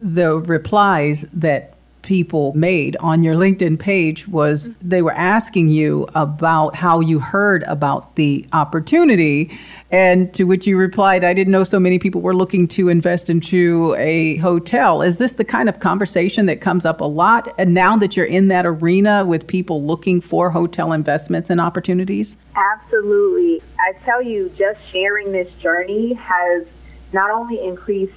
[0.00, 6.76] the replies that people made on your LinkedIn page was they were asking you about
[6.76, 9.50] how you heard about the opportunity.
[9.90, 13.28] And to which you replied, I didn't know so many people were looking to invest
[13.28, 15.02] into a hotel.
[15.02, 17.48] Is this the kind of conversation that comes up a lot?
[17.58, 22.36] And now that you're in that arena with people looking for hotel investments and opportunities?
[22.54, 23.62] Absolutely.
[23.80, 26.66] I tell you, just sharing this journey has
[27.12, 28.14] not only increased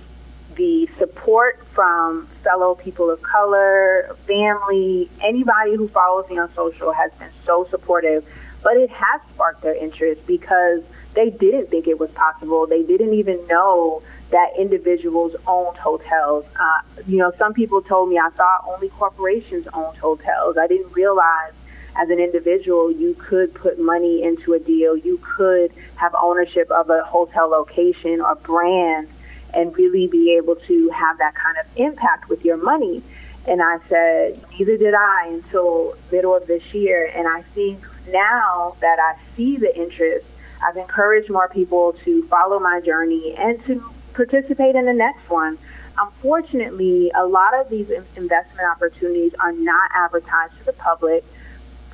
[0.59, 7.13] the support from fellow people of color, family, anybody who follows me on social has
[7.13, 8.25] been so supportive.
[8.61, 12.67] But it has sparked their interest because they didn't think it was possible.
[12.67, 16.43] They didn't even know that individuals owned hotels.
[16.59, 20.57] Uh, you know, some people told me I thought only corporations owned hotels.
[20.57, 21.53] I didn't realize
[21.95, 24.97] as an individual you could put money into a deal.
[24.97, 29.07] You could have ownership of a hotel location or brand
[29.53, 33.03] and really be able to have that kind of impact with your money.
[33.47, 37.11] And I said, neither did I until middle of this year.
[37.15, 40.25] And I think now that I see the interest,
[40.63, 43.83] I've encouraged more people to follow my journey and to
[44.13, 45.57] participate in the next one.
[45.97, 51.23] Unfortunately, a lot of these investment opportunities are not advertised to the public,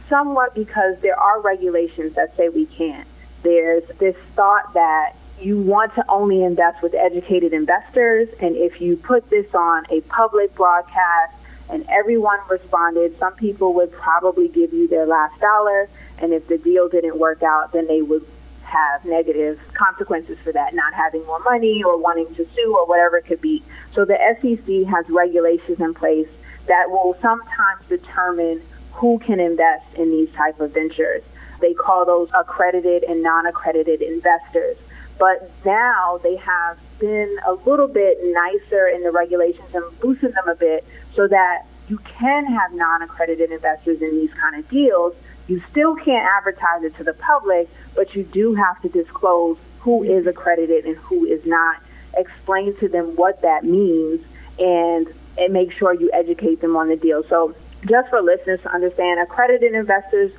[0.09, 3.07] somewhat because there are regulations that say we can't.
[3.43, 8.29] There's this thought that you want to only invest with educated investors.
[8.39, 11.33] And if you put this on a public broadcast
[11.69, 15.89] and everyone responded, some people would probably give you their last dollar.
[16.19, 18.25] And if the deal didn't work out, then they would
[18.63, 23.17] have negative consequences for that, not having more money or wanting to sue or whatever
[23.17, 23.63] it could be.
[23.93, 26.27] So the SEC has regulations in place
[26.67, 31.21] that will sometimes determine who can invest in these type of ventures.
[31.61, 34.77] They call those accredited and non-accredited investors.
[35.17, 40.47] But now they have been a little bit nicer in the regulations and loosened them
[40.47, 45.15] a bit so that you can have non accredited investors in these kind of deals.
[45.47, 50.03] You still can't advertise it to the public, but you do have to disclose who
[50.03, 51.77] is accredited and who is not.
[52.17, 54.25] Explain to them what that means
[54.57, 57.23] and, and make sure you educate them on the deal.
[57.29, 57.53] So,
[57.85, 60.31] just for listeners to understand, accredited investors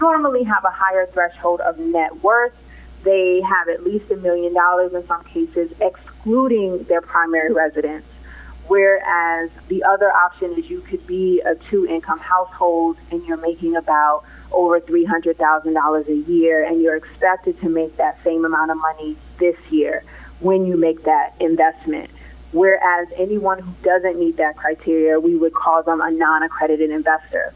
[0.00, 2.52] normally have a higher threshold of net worth
[3.02, 8.06] they have at least a million dollars in some cases, excluding their primary residence.
[8.66, 13.74] Whereas the other option is you could be a two income household and you're making
[13.74, 19.16] about over $300,000 a year and you're expected to make that same amount of money
[19.38, 20.04] this year
[20.38, 22.10] when you make that investment.
[22.52, 27.52] Whereas anyone who doesn't meet that criteria, we would call them a non accredited investor.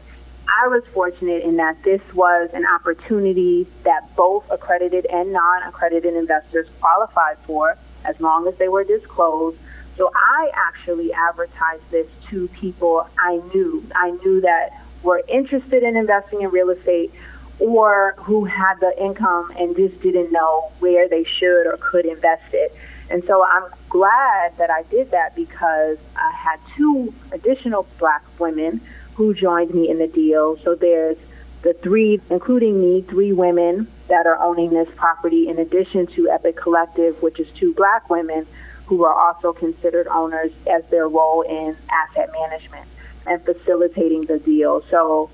[0.47, 6.15] I was fortunate in that this was an opportunity that both accredited and non accredited
[6.15, 9.57] investors qualified for as long as they were disclosed.
[9.97, 13.83] So I actually advertised this to people I knew.
[13.95, 17.13] I knew that were interested in investing in real estate
[17.59, 22.53] or who had the income and just didn't know where they should or could invest
[22.53, 22.75] it.
[23.09, 28.81] And so I'm glad that I did that because I had two additional black women
[29.15, 30.57] who joined me in the deal.
[30.63, 31.17] So there's
[31.61, 36.55] the three, including me, three women that are owning this property, in addition to Epic
[36.55, 38.45] Collective, which is two black women
[38.85, 42.87] who are also considered owners as their role in asset management
[43.25, 44.83] and facilitating the deal.
[44.91, 45.31] So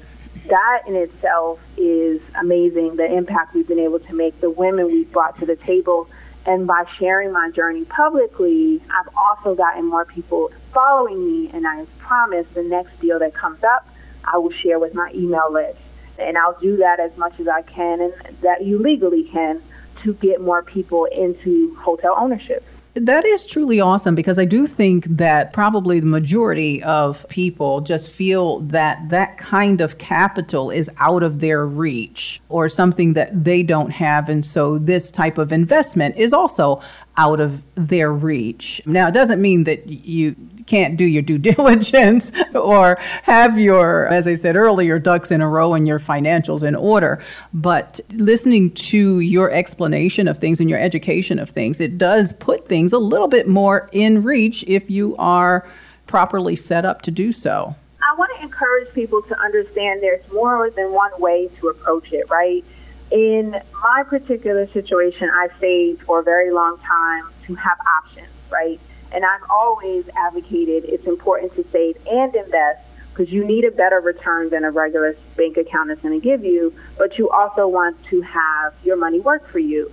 [0.48, 5.12] that in itself is amazing, the impact we've been able to make, the women we've
[5.12, 6.10] brought to the table.
[6.46, 11.86] And by sharing my journey publicly, I've also gotten more people following me, and I
[11.98, 13.88] promise the next deal that comes up,
[14.24, 15.80] I will share with my email list.
[16.20, 19.62] And I'll do that as much as I can and that you legally can
[20.04, 22.64] to get more people into hotel ownership.
[22.94, 28.12] That is truly awesome because I do think that probably the majority of people just
[28.12, 33.64] feel that that kind of capital is out of their reach or something that they
[33.64, 34.28] don't have.
[34.28, 36.82] And so this type of investment is also
[37.16, 38.82] out of their reach.
[38.86, 40.36] Now, it doesn't mean that you
[40.72, 45.48] can't do your due diligence or have your, as I said earlier, ducks in a
[45.48, 47.22] row and your financials in order.
[47.54, 52.68] But listening to your explanation of things and your education of things, it does put
[52.68, 55.68] things a little bit more in reach if you are
[56.08, 57.76] properly set up to do so.
[58.02, 62.30] I want to encourage people to understand there's more than one way to approach it,
[62.30, 62.64] right?
[63.12, 63.52] In
[63.84, 68.80] my particular situation, I saved for a very long time to have options, right?
[69.14, 74.00] And I've always advocated it's important to save and invest because you need a better
[74.00, 78.02] return than a regular bank account is going to give you, but you also want
[78.06, 79.92] to have your money work for you.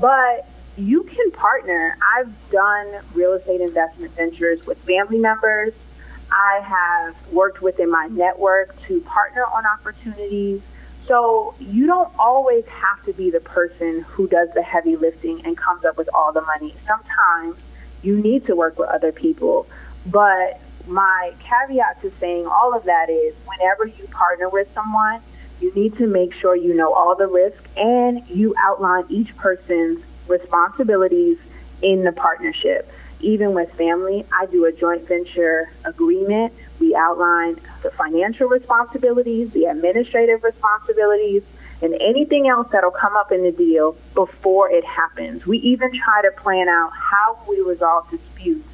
[0.00, 1.96] But you can partner.
[2.16, 5.72] I've done real estate investment ventures with family members.
[6.30, 10.60] I have worked within my network to partner on opportunities.
[11.06, 15.56] So you don't always have to be the person who does the heavy lifting and
[15.56, 16.74] comes up with all the money.
[16.86, 17.56] Sometimes
[18.08, 19.66] you need to work with other people.
[20.06, 25.20] But my caveat to saying all of that is whenever you partner with someone,
[25.60, 30.02] you need to make sure you know all the risks and you outline each person's
[30.26, 31.36] responsibilities
[31.82, 32.90] in the partnership.
[33.20, 36.54] Even with family, I do a joint venture agreement.
[36.80, 41.42] We outline the financial responsibilities, the administrative responsibilities,
[41.80, 45.46] and anything else that'll come up in the deal before it happens.
[45.46, 48.66] We even try to plan out how we resolve disputes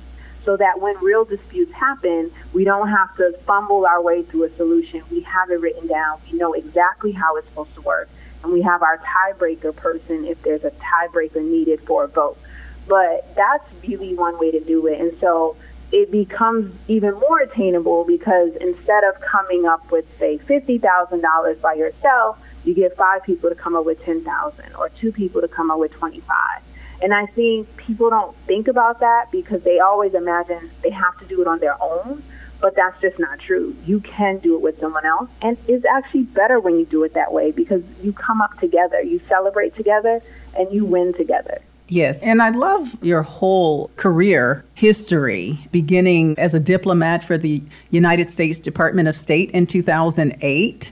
[0.44, 4.50] so that when real disputes happen, we don't have to fumble our way through a
[4.56, 5.02] solution.
[5.10, 6.20] We have it written down.
[6.30, 8.08] We know exactly how it's supposed to work.
[8.42, 12.38] And we have our tiebreaker person if there's a tiebreaker needed for a vote.
[12.86, 15.00] But that's really one way to do it.
[15.00, 15.56] And so
[15.92, 22.38] it becomes even more attainable because instead of coming up with, say, $50,000 by yourself,
[22.64, 25.78] you get five people to come up with 10,000 or two people to come up
[25.78, 26.62] with 25.
[27.02, 31.26] And I think people don't think about that because they always imagine they have to
[31.26, 32.22] do it on their own,
[32.60, 33.76] but that's just not true.
[33.84, 37.14] You can do it with someone else, and it's actually better when you do it
[37.14, 40.22] that way because you come up together, you celebrate together,
[40.56, 41.60] and you win together.
[41.88, 48.30] Yes, and I love your whole career history, beginning as a diplomat for the United
[48.30, 50.90] States Department of State in 2008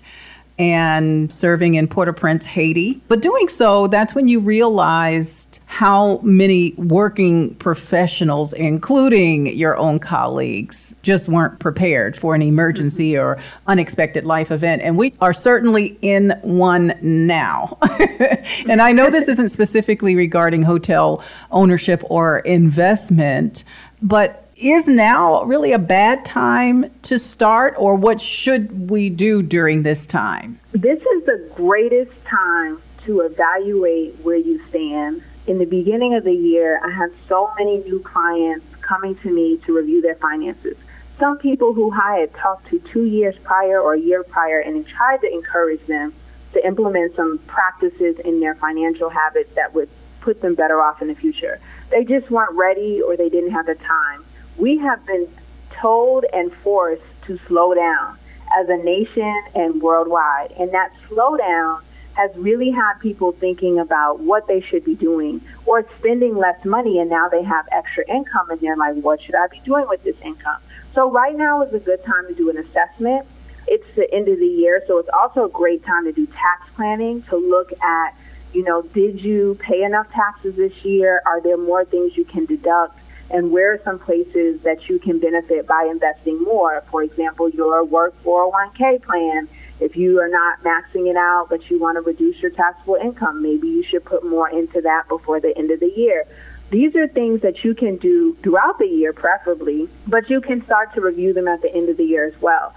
[0.63, 3.03] and serving in Port au Prince, Haiti.
[3.09, 10.95] But doing so, that's when you realized how many working professionals, including your own colleagues,
[11.03, 13.41] just weren't prepared for an emergency mm-hmm.
[13.41, 14.83] or unexpected life event.
[14.83, 17.77] And we are certainly in one now.
[18.69, 23.65] and I know this isn't specifically regarding hotel ownership or investment,
[24.01, 29.83] but is now really a bad time to start, or what should we do during
[29.83, 30.61] this time?
[30.73, 35.23] This is the greatest time to evaluate where you stand.
[35.47, 39.57] In the beginning of the year, I have so many new clients coming to me
[39.67, 40.77] to review their finances.
[41.19, 44.87] Some people who I had talked to two years prior or a year prior and
[44.87, 46.15] tried to encourage them
[46.53, 49.89] to implement some practices in their financial habits that would
[50.21, 51.61] put them better off in the future.
[51.91, 54.25] They just weren't ready or they didn't have the time
[54.57, 55.29] we have been
[55.71, 58.17] told and forced to slow down
[58.57, 60.53] as a nation and worldwide.
[60.53, 61.81] And that slowdown
[62.15, 66.99] has really had people thinking about what they should be doing or spending less money
[66.99, 70.03] and now they have extra income and they're like, what should I be doing with
[70.05, 70.61] this income?
[70.95, 73.27] So right now is a good time to do an assessment.
[73.67, 76.69] It's the end of the year, so it's also a great time to do tax
[76.75, 78.15] planning to look at,
[78.53, 81.23] you know, did you pay enough taxes this year?
[81.25, 82.99] Are there more things you can deduct?
[83.33, 86.83] And where are some places that you can benefit by investing more.
[86.91, 89.49] For example, your work 401k plan.
[89.81, 93.43] If you are not maxing it out, but you want to reduce your taxable income,
[93.43, 96.27] maybe you should put more into that before the end of the year.
[96.71, 100.95] These are things that you can do throughout the year, preferably, but you can start
[100.95, 102.75] to review them at the end of the year as well.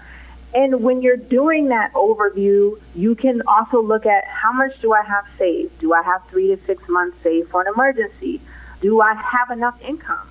[0.54, 5.02] And when you're doing that overview, you can also look at how much do I
[5.02, 5.78] have saved?
[5.80, 8.40] Do I have three to six months saved for an emergency?
[8.80, 10.28] Do I have enough income?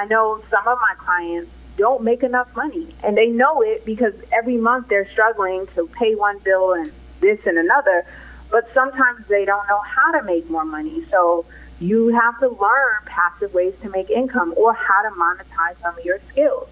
[0.00, 4.14] I know some of my clients don't make enough money and they know it because
[4.32, 8.04] every month they're struggling to pay one bill and this and another,
[8.50, 11.04] but sometimes they don't know how to make more money.
[11.10, 11.46] So
[11.80, 16.04] you have to learn passive ways to make income or how to monetize some of
[16.04, 16.68] your skills.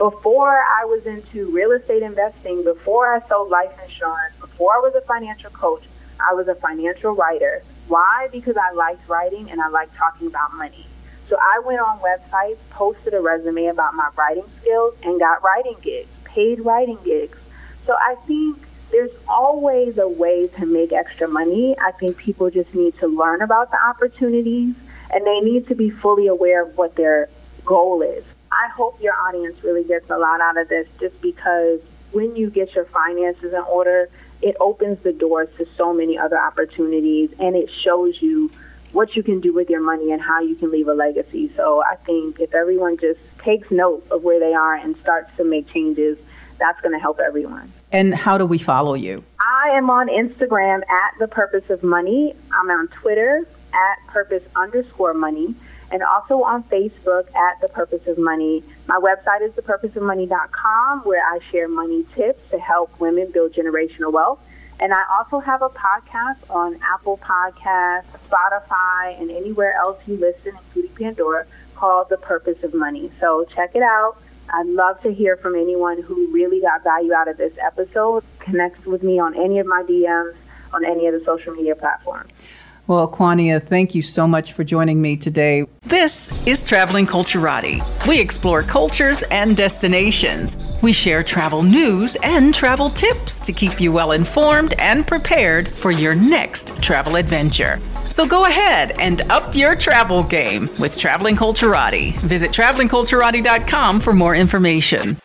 [0.00, 4.94] before I was into real estate investing, before I sold life insurance, before I was
[4.94, 5.84] a financial coach,
[6.18, 7.62] I was a financial writer.
[7.86, 8.28] Why?
[8.32, 10.86] Because I liked writing and I liked talking about money.
[11.30, 15.76] So I went on websites, posted a resume about my writing skills, and got writing
[15.80, 17.38] gigs, paid writing gigs.
[17.86, 18.58] So I think
[18.90, 21.78] there's always a way to make extra money.
[21.78, 24.74] I think people just need to learn about the opportunities
[25.12, 27.28] and they need to be fully aware of what their
[27.64, 28.24] goal is.
[28.50, 31.78] I hope your audience really gets a lot out of this just because
[32.10, 34.08] when you get your finances in order,
[34.42, 38.50] it opens the doors to so many other opportunities and it shows you
[38.92, 41.52] what you can do with your money and how you can leave a legacy.
[41.56, 45.44] So I think if everyone just takes note of where they are and starts to
[45.44, 46.18] make changes,
[46.58, 47.72] that's going to help everyone.
[47.92, 49.24] And how do we follow you?
[49.40, 52.34] I am on Instagram at the purpose of money.
[52.52, 55.54] I'm on Twitter at purpose underscore money
[55.90, 58.62] and also on Facebook at The Purpose of Money.
[58.86, 64.40] My website is thepurposeofmoney.com where I share money tips to help women build generational wealth.
[64.80, 70.54] And I also have a podcast on Apple Podcasts, Spotify, and anywhere else you listen,
[70.56, 73.12] including Pandora, called The Purpose of Money.
[73.20, 74.16] So check it out.
[74.48, 78.24] I'd love to hear from anyone who really got value out of this episode.
[78.38, 80.34] Connect with me on any of my DMs
[80.72, 82.32] on any of the social media platforms.
[82.90, 85.64] Well, Quania, thank you so much for joining me today.
[85.82, 87.80] This is Traveling Culturati.
[88.08, 90.56] We explore cultures and destinations.
[90.82, 95.92] We share travel news and travel tips to keep you well informed and prepared for
[95.92, 97.78] your next travel adventure.
[98.10, 102.18] So go ahead and up your travel game with Traveling Culturati.
[102.22, 105.16] Visit travelingculturati.com for more information.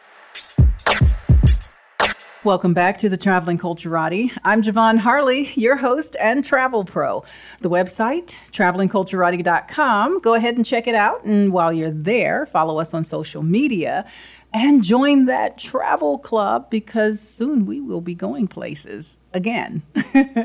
[2.45, 4.31] Welcome back to the Traveling Culturati.
[4.43, 7.23] I'm Javon Harley, your host and travel pro.
[7.63, 10.19] The website, travelingculturati.com.
[10.19, 11.23] Go ahead and check it out.
[11.23, 14.05] And while you're there, follow us on social media
[14.53, 19.81] and join that travel club because soon we will be going places again.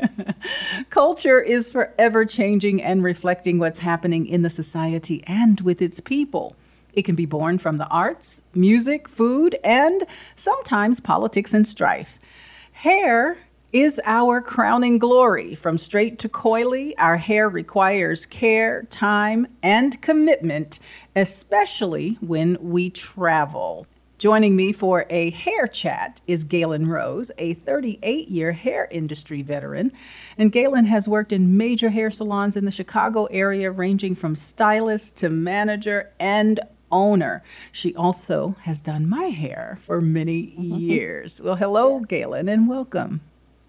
[0.89, 6.55] Culture is forever changing and reflecting what's happening in the society and with its people.
[6.93, 10.03] It can be born from the arts, music, food, and
[10.35, 12.19] sometimes politics and strife.
[12.73, 13.37] Hair
[13.71, 15.55] is our crowning glory.
[15.55, 20.79] From straight to coily, our hair requires care, time, and commitment,
[21.15, 23.87] especially when we travel.
[24.17, 29.91] Joining me for a hair chat is Galen Rose, a 38 year hair industry veteran.
[30.37, 35.17] And Galen has worked in major hair salons in the Chicago area, ranging from stylist
[35.17, 36.59] to manager and
[36.91, 37.43] owner.
[37.71, 40.75] She also has done my hair for many mm-hmm.
[40.75, 41.41] years.
[41.41, 43.21] Well, hello, Galen, and welcome.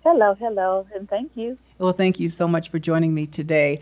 [0.04, 1.58] Hello, hello, and thank you.
[1.78, 3.78] Well, thank you so much for joining me today.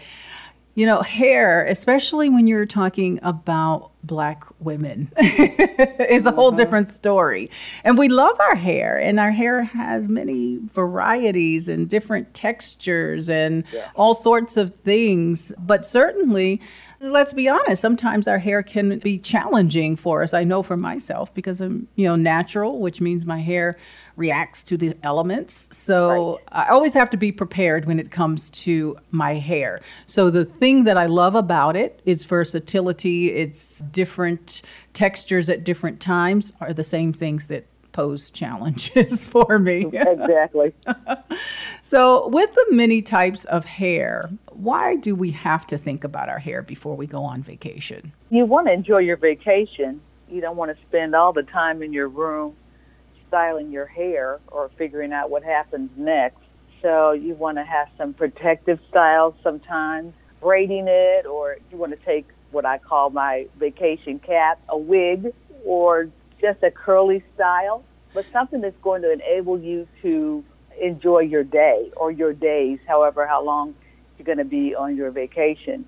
[0.75, 6.57] You know, hair, especially when you're talking about black women, is a whole mm-hmm.
[6.57, 7.51] different story.
[7.85, 13.65] And we love our hair, and our hair has many varieties and different textures and
[13.73, 13.91] yeah.
[13.95, 15.53] all sorts of things.
[15.59, 16.61] But certainly,
[17.03, 20.35] Let's be honest, sometimes our hair can be challenging for us.
[20.35, 23.75] I know for myself because I'm, you know, natural, which means my hair
[24.17, 25.75] reacts to the elements.
[25.75, 26.67] So right.
[26.67, 29.81] I always have to be prepared when it comes to my hair.
[30.05, 34.61] So the thing that I love about it is versatility, it's different
[34.93, 39.87] textures at different times are the same things that pose challenges for me.
[39.93, 40.75] exactly.
[41.83, 46.39] so, with the many types of hair, why do we have to think about our
[46.39, 48.13] hair before we go on vacation?
[48.31, 50.01] You want to enjoy your vacation.
[50.29, 52.57] You don't want to spend all the time in your room
[53.29, 56.39] styling your hair or figuring out what happens next.
[56.83, 62.07] So, you want to have some protective styles sometimes, braiding it, or you want to
[62.07, 65.33] take what I call my vacation cap, a wig,
[65.65, 66.09] or
[66.41, 67.85] just a curly style,
[68.15, 70.45] but something that's going to enable you to
[70.81, 73.75] enjoy your day or your days, however, how long
[74.19, 75.87] you're going to be on your vacation.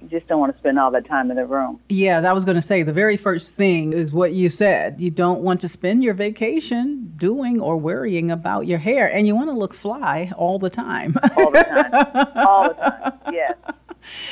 [0.00, 1.80] You just don't want to spend all that time in the room.
[1.88, 5.00] Yeah, that was going to say the very first thing is what you said.
[5.00, 9.36] You don't want to spend your vacation doing or worrying about your hair, and you
[9.36, 11.16] want to look fly all the time.
[11.36, 12.28] all the time.
[12.34, 13.54] all the time, yes.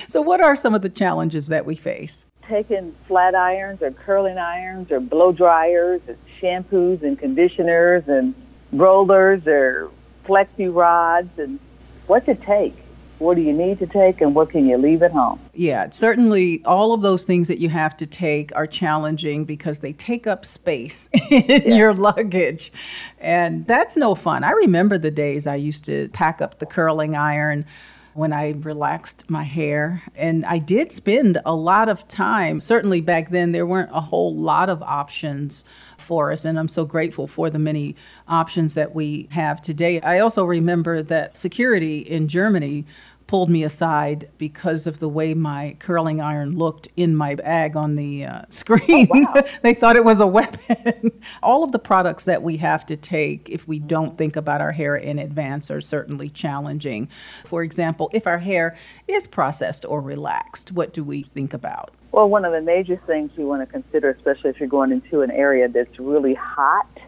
[0.08, 2.29] So, what are some of the challenges that we face?
[2.50, 8.34] Taking flat irons or curling irons or blow dryers and shampoos and conditioners and
[8.72, 9.90] rollers or
[10.26, 11.58] flexi rods and
[12.06, 12.74] what to take?
[13.18, 15.38] What do you need to take and what can you leave at home?
[15.52, 19.92] Yeah, certainly all of those things that you have to take are challenging because they
[19.92, 21.76] take up space in yeah.
[21.76, 22.72] your luggage.
[23.18, 24.42] And that's no fun.
[24.42, 27.66] I remember the days I used to pack up the curling iron
[28.14, 30.02] when I relaxed my hair.
[30.14, 32.60] And I did spend a lot of time.
[32.60, 35.64] Certainly back then, there weren't a whole lot of options
[35.96, 36.44] for us.
[36.44, 37.94] And I'm so grateful for the many
[38.26, 40.00] options that we have today.
[40.00, 42.84] I also remember that security in Germany
[43.30, 47.94] pulled me aside because of the way my curling iron looked in my bag on
[47.94, 49.06] the uh, screen.
[49.08, 49.42] Oh, wow.
[49.62, 51.12] they thought it was a weapon.
[51.42, 54.72] All of the products that we have to take if we don't think about our
[54.72, 57.08] hair in advance are certainly challenging.
[57.44, 58.76] For example, if our hair
[59.06, 61.92] is processed or relaxed, what do we think about?
[62.10, 65.20] Well, one of the major things you want to consider, especially if you're going into
[65.20, 66.98] an area that's really hot,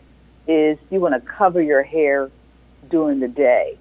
[0.46, 2.30] is you want to cover your hair
[2.90, 3.76] during the day.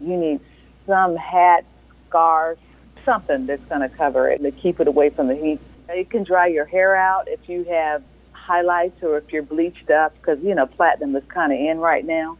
[0.00, 0.40] You need
[0.86, 1.66] some hat
[2.14, 2.58] scarf,
[3.04, 5.58] something that's going to cover it to keep it away from the heat.
[5.88, 8.02] It can dry your hair out if you have
[8.32, 12.04] highlights or if you're bleached up because, you know, platinum is kind of in right
[12.04, 12.38] now.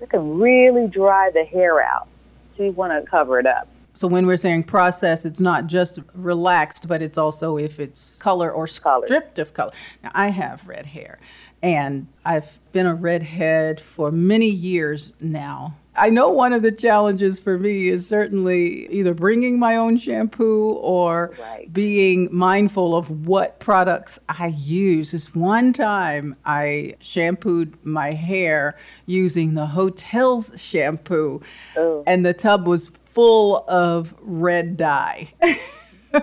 [0.00, 2.08] It can really dry the hair out.
[2.56, 3.68] So you want to cover it up.
[3.92, 8.50] So when we're saying process, it's not just relaxed, but it's also if it's color
[8.50, 9.72] or stripped of color.
[10.02, 11.20] Now I have red hair,
[11.62, 15.76] and I've been a redhead for many years now.
[15.96, 20.72] I know one of the challenges for me is certainly either bringing my own shampoo
[20.72, 21.72] or right.
[21.72, 25.12] being mindful of what products I use.
[25.12, 28.76] This one time I shampooed my hair
[29.06, 31.40] using the hotel's shampoo,
[31.76, 32.02] oh.
[32.06, 35.32] and the tub was full of red dye.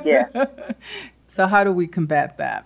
[0.06, 0.26] yeah.
[1.28, 2.66] So, how do we combat that?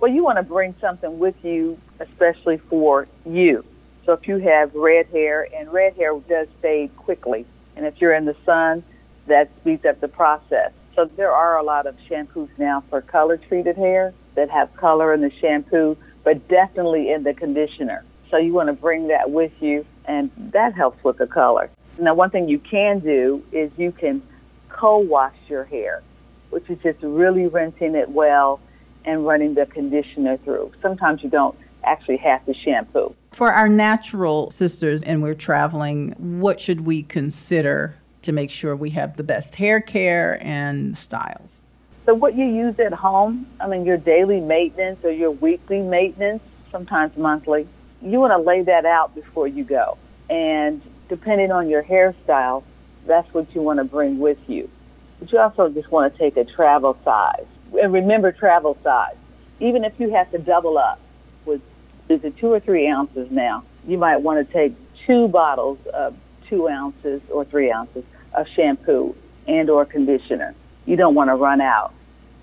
[0.00, 3.62] Well, you want to bring something with you, especially for you
[4.06, 7.44] so if you have red hair, and red hair does fade quickly,
[7.74, 8.84] and if you're in the sun,
[9.26, 10.70] that speeds up the process.
[10.94, 15.12] So there are a lot of shampoos now for color treated hair that have color
[15.12, 18.04] in the shampoo, but definitely in the conditioner.
[18.30, 21.68] So you want to bring that with you, and that helps with the color.
[21.98, 24.22] Now, one thing you can do is you can
[24.68, 26.02] co-wash your hair,
[26.50, 28.60] which is just really rinsing it well
[29.04, 30.72] and running the conditioner through.
[30.80, 33.14] Sometimes you don't actually have to shampoo.
[33.32, 38.90] For our natural sisters and we're traveling, what should we consider to make sure we
[38.90, 41.62] have the best hair care and styles?
[42.04, 46.42] So, what you use at home, I mean, your daily maintenance or your weekly maintenance,
[46.70, 47.66] sometimes monthly,
[48.02, 49.98] you want to lay that out before you go.
[50.30, 52.62] And depending on your hairstyle,
[53.06, 54.70] that's what you want to bring with you.
[55.18, 57.46] But you also just want to take a travel size.
[57.80, 59.16] And remember travel size.
[59.58, 61.00] Even if you have to double up
[61.44, 61.62] with
[62.08, 63.64] is it two or three ounces now?
[63.86, 64.74] You might want to take
[65.06, 66.16] two bottles of
[66.48, 68.04] two ounces or three ounces
[68.34, 69.14] of shampoo
[69.46, 70.54] and or conditioner.
[70.84, 71.92] You don't want to run out.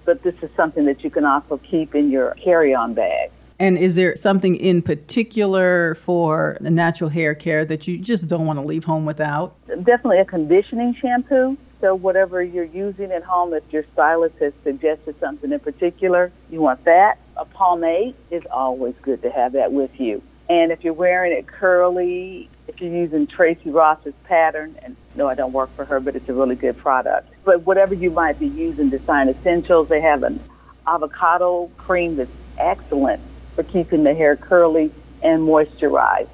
[0.06, 3.32] But this is something that you can also keep in your carry-on bag.
[3.60, 8.46] And is there something in particular for the natural hair care that you just don't
[8.46, 9.56] want to leave home without?
[9.68, 11.58] Definitely a conditioning shampoo.
[11.80, 16.62] So whatever you're using at home, if your stylist has suggested something in particular, you
[16.62, 17.18] want that.
[17.36, 20.22] A pomade is always good to have that with you.
[20.50, 25.36] And if you're wearing it curly, if you're using Tracee Ross's pattern, and no, I
[25.36, 27.34] don't work for her, but it's a really good product.
[27.44, 30.40] But whatever you might be using, Design Essentials, they have an
[30.86, 33.22] avocado cream that's excellent
[33.56, 36.28] for keeping the hair curly and moisturized.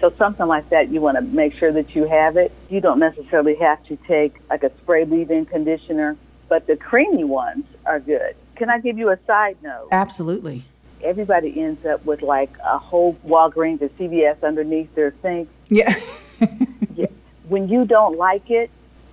[0.00, 2.52] So something like that, you want to make sure that you have it.
[2.70, 6.16] You don't necessarily have to take like a spray leave-in conditioner,
[6.48, 8.34] but the creamy ones are good.
[8.60, 9.88] Can I give you a side note?
[9.90, 10.64] Absolutely.
[11.02, 15.48] Everybody ends up with like a whole Walgreens or CVS underneath their sink.
[15.68, 15.94] Yeah.
[16.94, 17.06] yeah.
[17.48, 18.68] When you don't like it,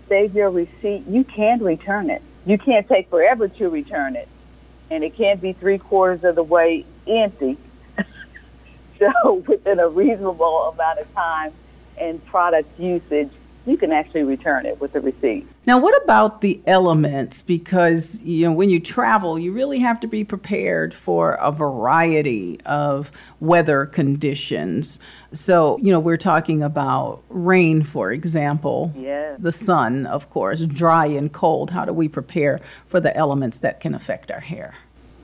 [0.10, 1.08] save your receipt.
[1.08, 2.22] You can return it.
[2.46, 4.28] You can't take forever to return it.
[4.92, 7.56] And it can't be three quarters of the way empty
[9.00, 11.54] so within a reasonable amount of time
[11.98, 13.32] and product usage,
[13.68, 15.46] you can actually return it with a receipt.
[15.66, 17.42] Now, what about the elements?
[17.42, 22.60] Because you know, when you travel, you really have to be prepared for a variety
[22.66, 23.12] of
[23.42, 25.02] weather conditions.
[25.34, 28.94] So, you know, we're talking about rain, for example.
[28.96, 29.38] Yes.
[29.40, 31.72] The sun, of course, dry and cold.
[31.72, 34.76] How do we prepare for the elements that can affect our hair?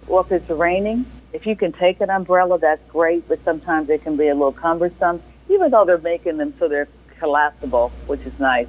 [0.06, 4.04] Well, if it's raining, if you can take an umbrella, that's great, but sometimes it
[4.04, 6.90] can be a little cumbersome, even though they're making them so they're
[7.24, 8.68] collapsible, which is nice.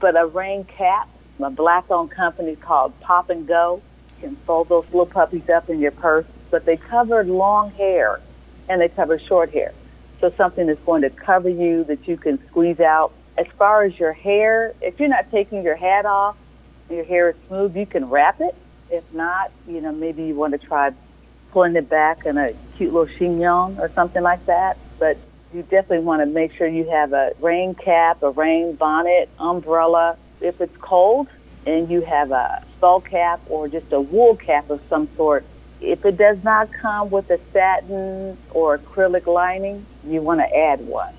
[0.00, 1.08] But a rain cap,
[1.38, 3.80] my black owned company called Pop and Go,
[4.20, 8.20] can fold those little puppies up in your purse, but they cover long hair
[8.68, 9.72] and they cover short hair.
[10.20, 13.12] So something that's going to cover you that you can squeeze out.
[13.38, 16.36] As far as your hair, if you're not taking your hat off,
[16.90, 18.54] your hair is smooth, you can wrap it
[18.92, 20.92] if not, you know, maybe you want to try
[21.50, 24.76] pulling it back in a cute little chignon or something like that.
[24.98, 25.16] But
[25.54, 30.16] you definitely want to make sure you have a rain cap, a rain bonnet, umbrella,
[30.40, 31.28] if it's cold
[31.66, 35.44] and you have a skull cap or just a wool cap of some sort,
[35.80, 40.80] if it does not come with a satin or acrylic lining, you want to add
[40.80, 41.14] one.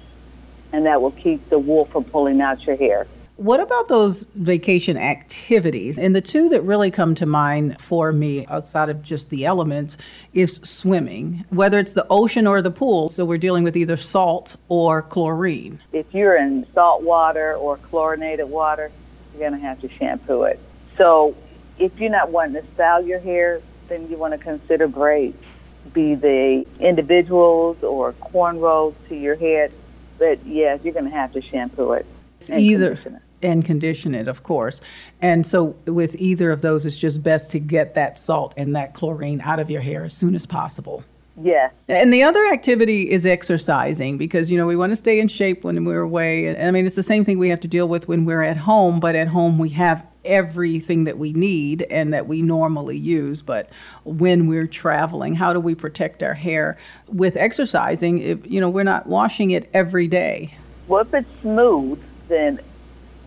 [0.72, 3.08] And that will keep the wool from pulling out your hair.
[3.36, 5.98] What about those vacation activities?
[5.98, 9.98] And the two that really come to mind for me outside of just the elements
[10.34, 13.10] is swimming, whether it's the ocean or the pool.
[13.10, 15.80] So we're dealing with either salt or chlorine.
[15.92, 18.92] If you're in salt water or chlorinated water,
[19.34, 20.60] you're going to have to shampoo it.
[20.96, 21.36] So
[21.80, 25.44] if you're not wanting to style your hair, then you want to consider braids,
[25.92, 29.74] be they individuals or cornrows to your head.
[30.20, 32.06] But yes, you're going to have to shampoo it.
[32.50, 33.00] Either.
[33.44, 34.82] And condition it, of course.
[35.22, 38.94] And so with either of those, it's just best to get that salt and that
[38.94, 41.04] chlorine out of your hair as soon as possible.
[41.42, 41.72] Yeah.
[41.88, 45.64] And the other activity is exercising because, you know, we want to stay in shape
[45.64, 46.56] when we're away.
[46.56, 49.00] I mean, it's the same thing we have to deal with when we're at home,
[49.00, 53.42] but at home we have everything that we need and that we normally use.
[53.42, 53.70] But
[54.04, 56.78] when we're traveling, how do we protect our hair
[57.08, 60.54] with exercising if, you know, we're not washing it every day?
[60.88, 62.60] Well, if it's smooth, then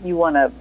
[0.06, 0.52] you want to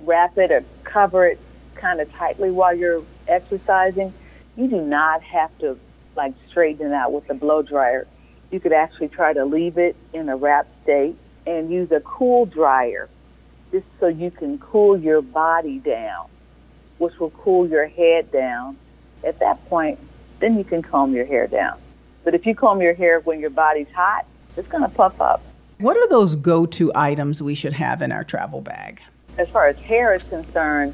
[0.00, 1.38] wrap it or cover it
[1.74, 4.12] kind of tightly while you're exercising.
[4.56, 5.78] You do not have to
[6.16, 8.06] like straighten it out with a blow dryer.
[8.50, 12.46] You could actually try to leave it in a wrap state and use a cool
[12.46, 13.08] dryer
[13.70, 16.28] just so you can cool your body down,
[16.98, 18.76] which will cool your head down.
[19.22, 19.98] At that point,
[20.40, 21.78] then you can comb your hair down.
[22.24, 24.26] But if you comb your hair when your body's hot,
[24.56, 25.42] it's going to puff up.
[25.80, 29.00] What are those go to items we should have in our travel bag?
[29.38, 30.92] As far as hair is concerned,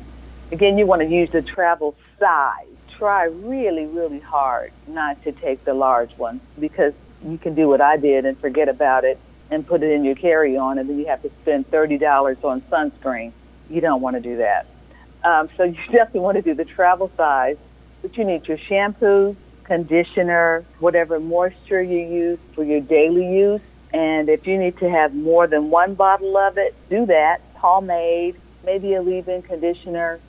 [0.53, 2.69] again, you want to use the travel size.
[2.97, 6.95] Try really, really hard not to take the large one because
[7.27, 9.19] you can do what I did and forget about it
[9.51, 12.61] and put it in your carry on, and then you have to spend $30 on
[12.61, 13.33] sunscreen.
[13.69, 14.69] You don't want to do that.
[15.25, 17.57] Um, so you definitely want to do the travel size,
[18.03, 19.35] but you need your shampoos,
[19.65, 23.63] conditioner, whatever moisture you use for your daily use.
[23.93, 27.41] And if you need to have more than one bottle of it, do that.
[27.55, 30.21] Pomade, maybe a leave-in conditioner.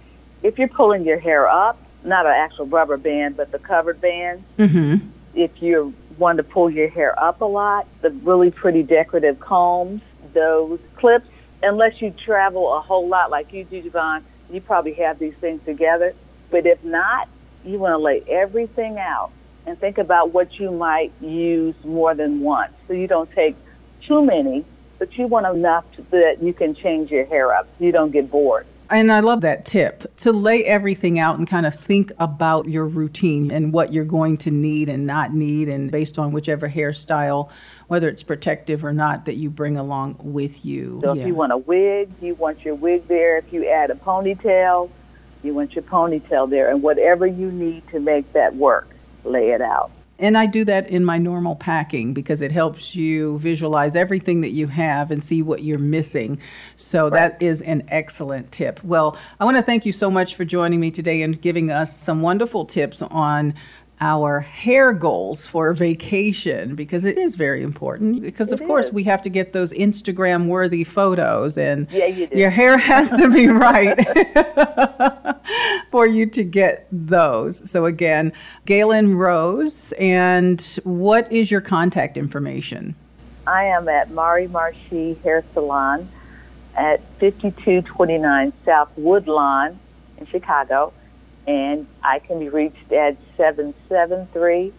[0.43, 4.43] If you're pulling your hair up, not an actual rubber band, but the covered band.
[4.57, 5.07] Mm-hmm.
[5.33, 10.01] If you're wanting to pull your hair up a lot, the really pretty decorative combs,
[10.33, 11.27] those clips,
[11.61, 15.63] unless you travel a whole lot like you do, Javon, you probably have these things
[15.65, 16.13] together.
[16.49, 17.27] But if not,
[17.65, 19.31] you want to lay everything out
[19.67, 22.71] and think about what you might use more than once.
[22.87, 23.55] So you don't take
[24.01, 24.63] too many,
[24.97, 28.11] but you want enough to, that you can change your hair up so you don't
[28.11, 28.65] get bored.
[28.89, 32.85] And I love that tip to lay everything out and kind of think about your
[32.85, 37.51] routine and what you're going to need and not need, and based on whichever hairstyle,
[37.87, 41.01] whether it's protective or not, that you bring along with you.
[41.03, 41.23] So Yeah.
[41.23, 43.37] if you want a wig, you want your wig there.
[43.37, 44.89] If you add a ponytail,
[45.43, 46.69] you want your ponytail there.
[46.69, 48.87] And whatever you need to make that work,
[49.29, 49.91] lay it out.
[50.19, 54.49] And I do that in my normal packing because it helps you visualize everything that
[54.49, 56.39] you have and see what you're missing.
[56.75, 58.83] So that is an excellent tip.
[58.83, 61.95] Well, I want to thank you so much for joining me today and giving us
[61.95, 63.53] some wonderful tips on
[63.99, 68.91] our hair goals for vacation because it is very important because of It course is.
[68.93, 73.29] we have to get those Instagram worthy photos and Yeah, you your hair has to
[73.31, 73.97] be right
[75.91, 77.69] for you to get those.
[77.69, 78.33] So again,
[78.65, 82.95] Galen Rose, and what is your contact information?
[83.47, 86.07] I am at Mari Marshy Hair Salon
[86.75, 89.79] at 5229 South Woodlawn
[90.19, 90.93] in Chicago.
[91.47, 94.73] And I can be reached at 773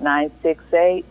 [0.00, 1.04] 968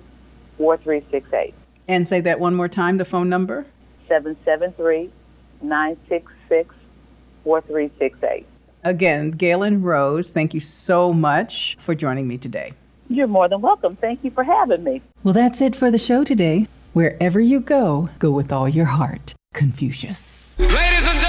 [0.58, 1.54] 4368.
[1.88, 3.66] And say that one more time, the phone number.
[4.08, 5.10] 773
[5.62, 6.76] 966
[7.44, 8.46] 4368.
[8.84, 12.74] Again, Galen Rose, thank you so much for joining me today.
[13.10, 13.96] You're more than welcome.
[13.96, 15.02] Thank you for having me.
[15.24, 16.68] Well, that's it for the show today.
[16.94, 19.34] Wherever you go, go with all your heart.
[19.54, 20.60] Confucius.
[20.60, 21.29] Ladies and gentlemen,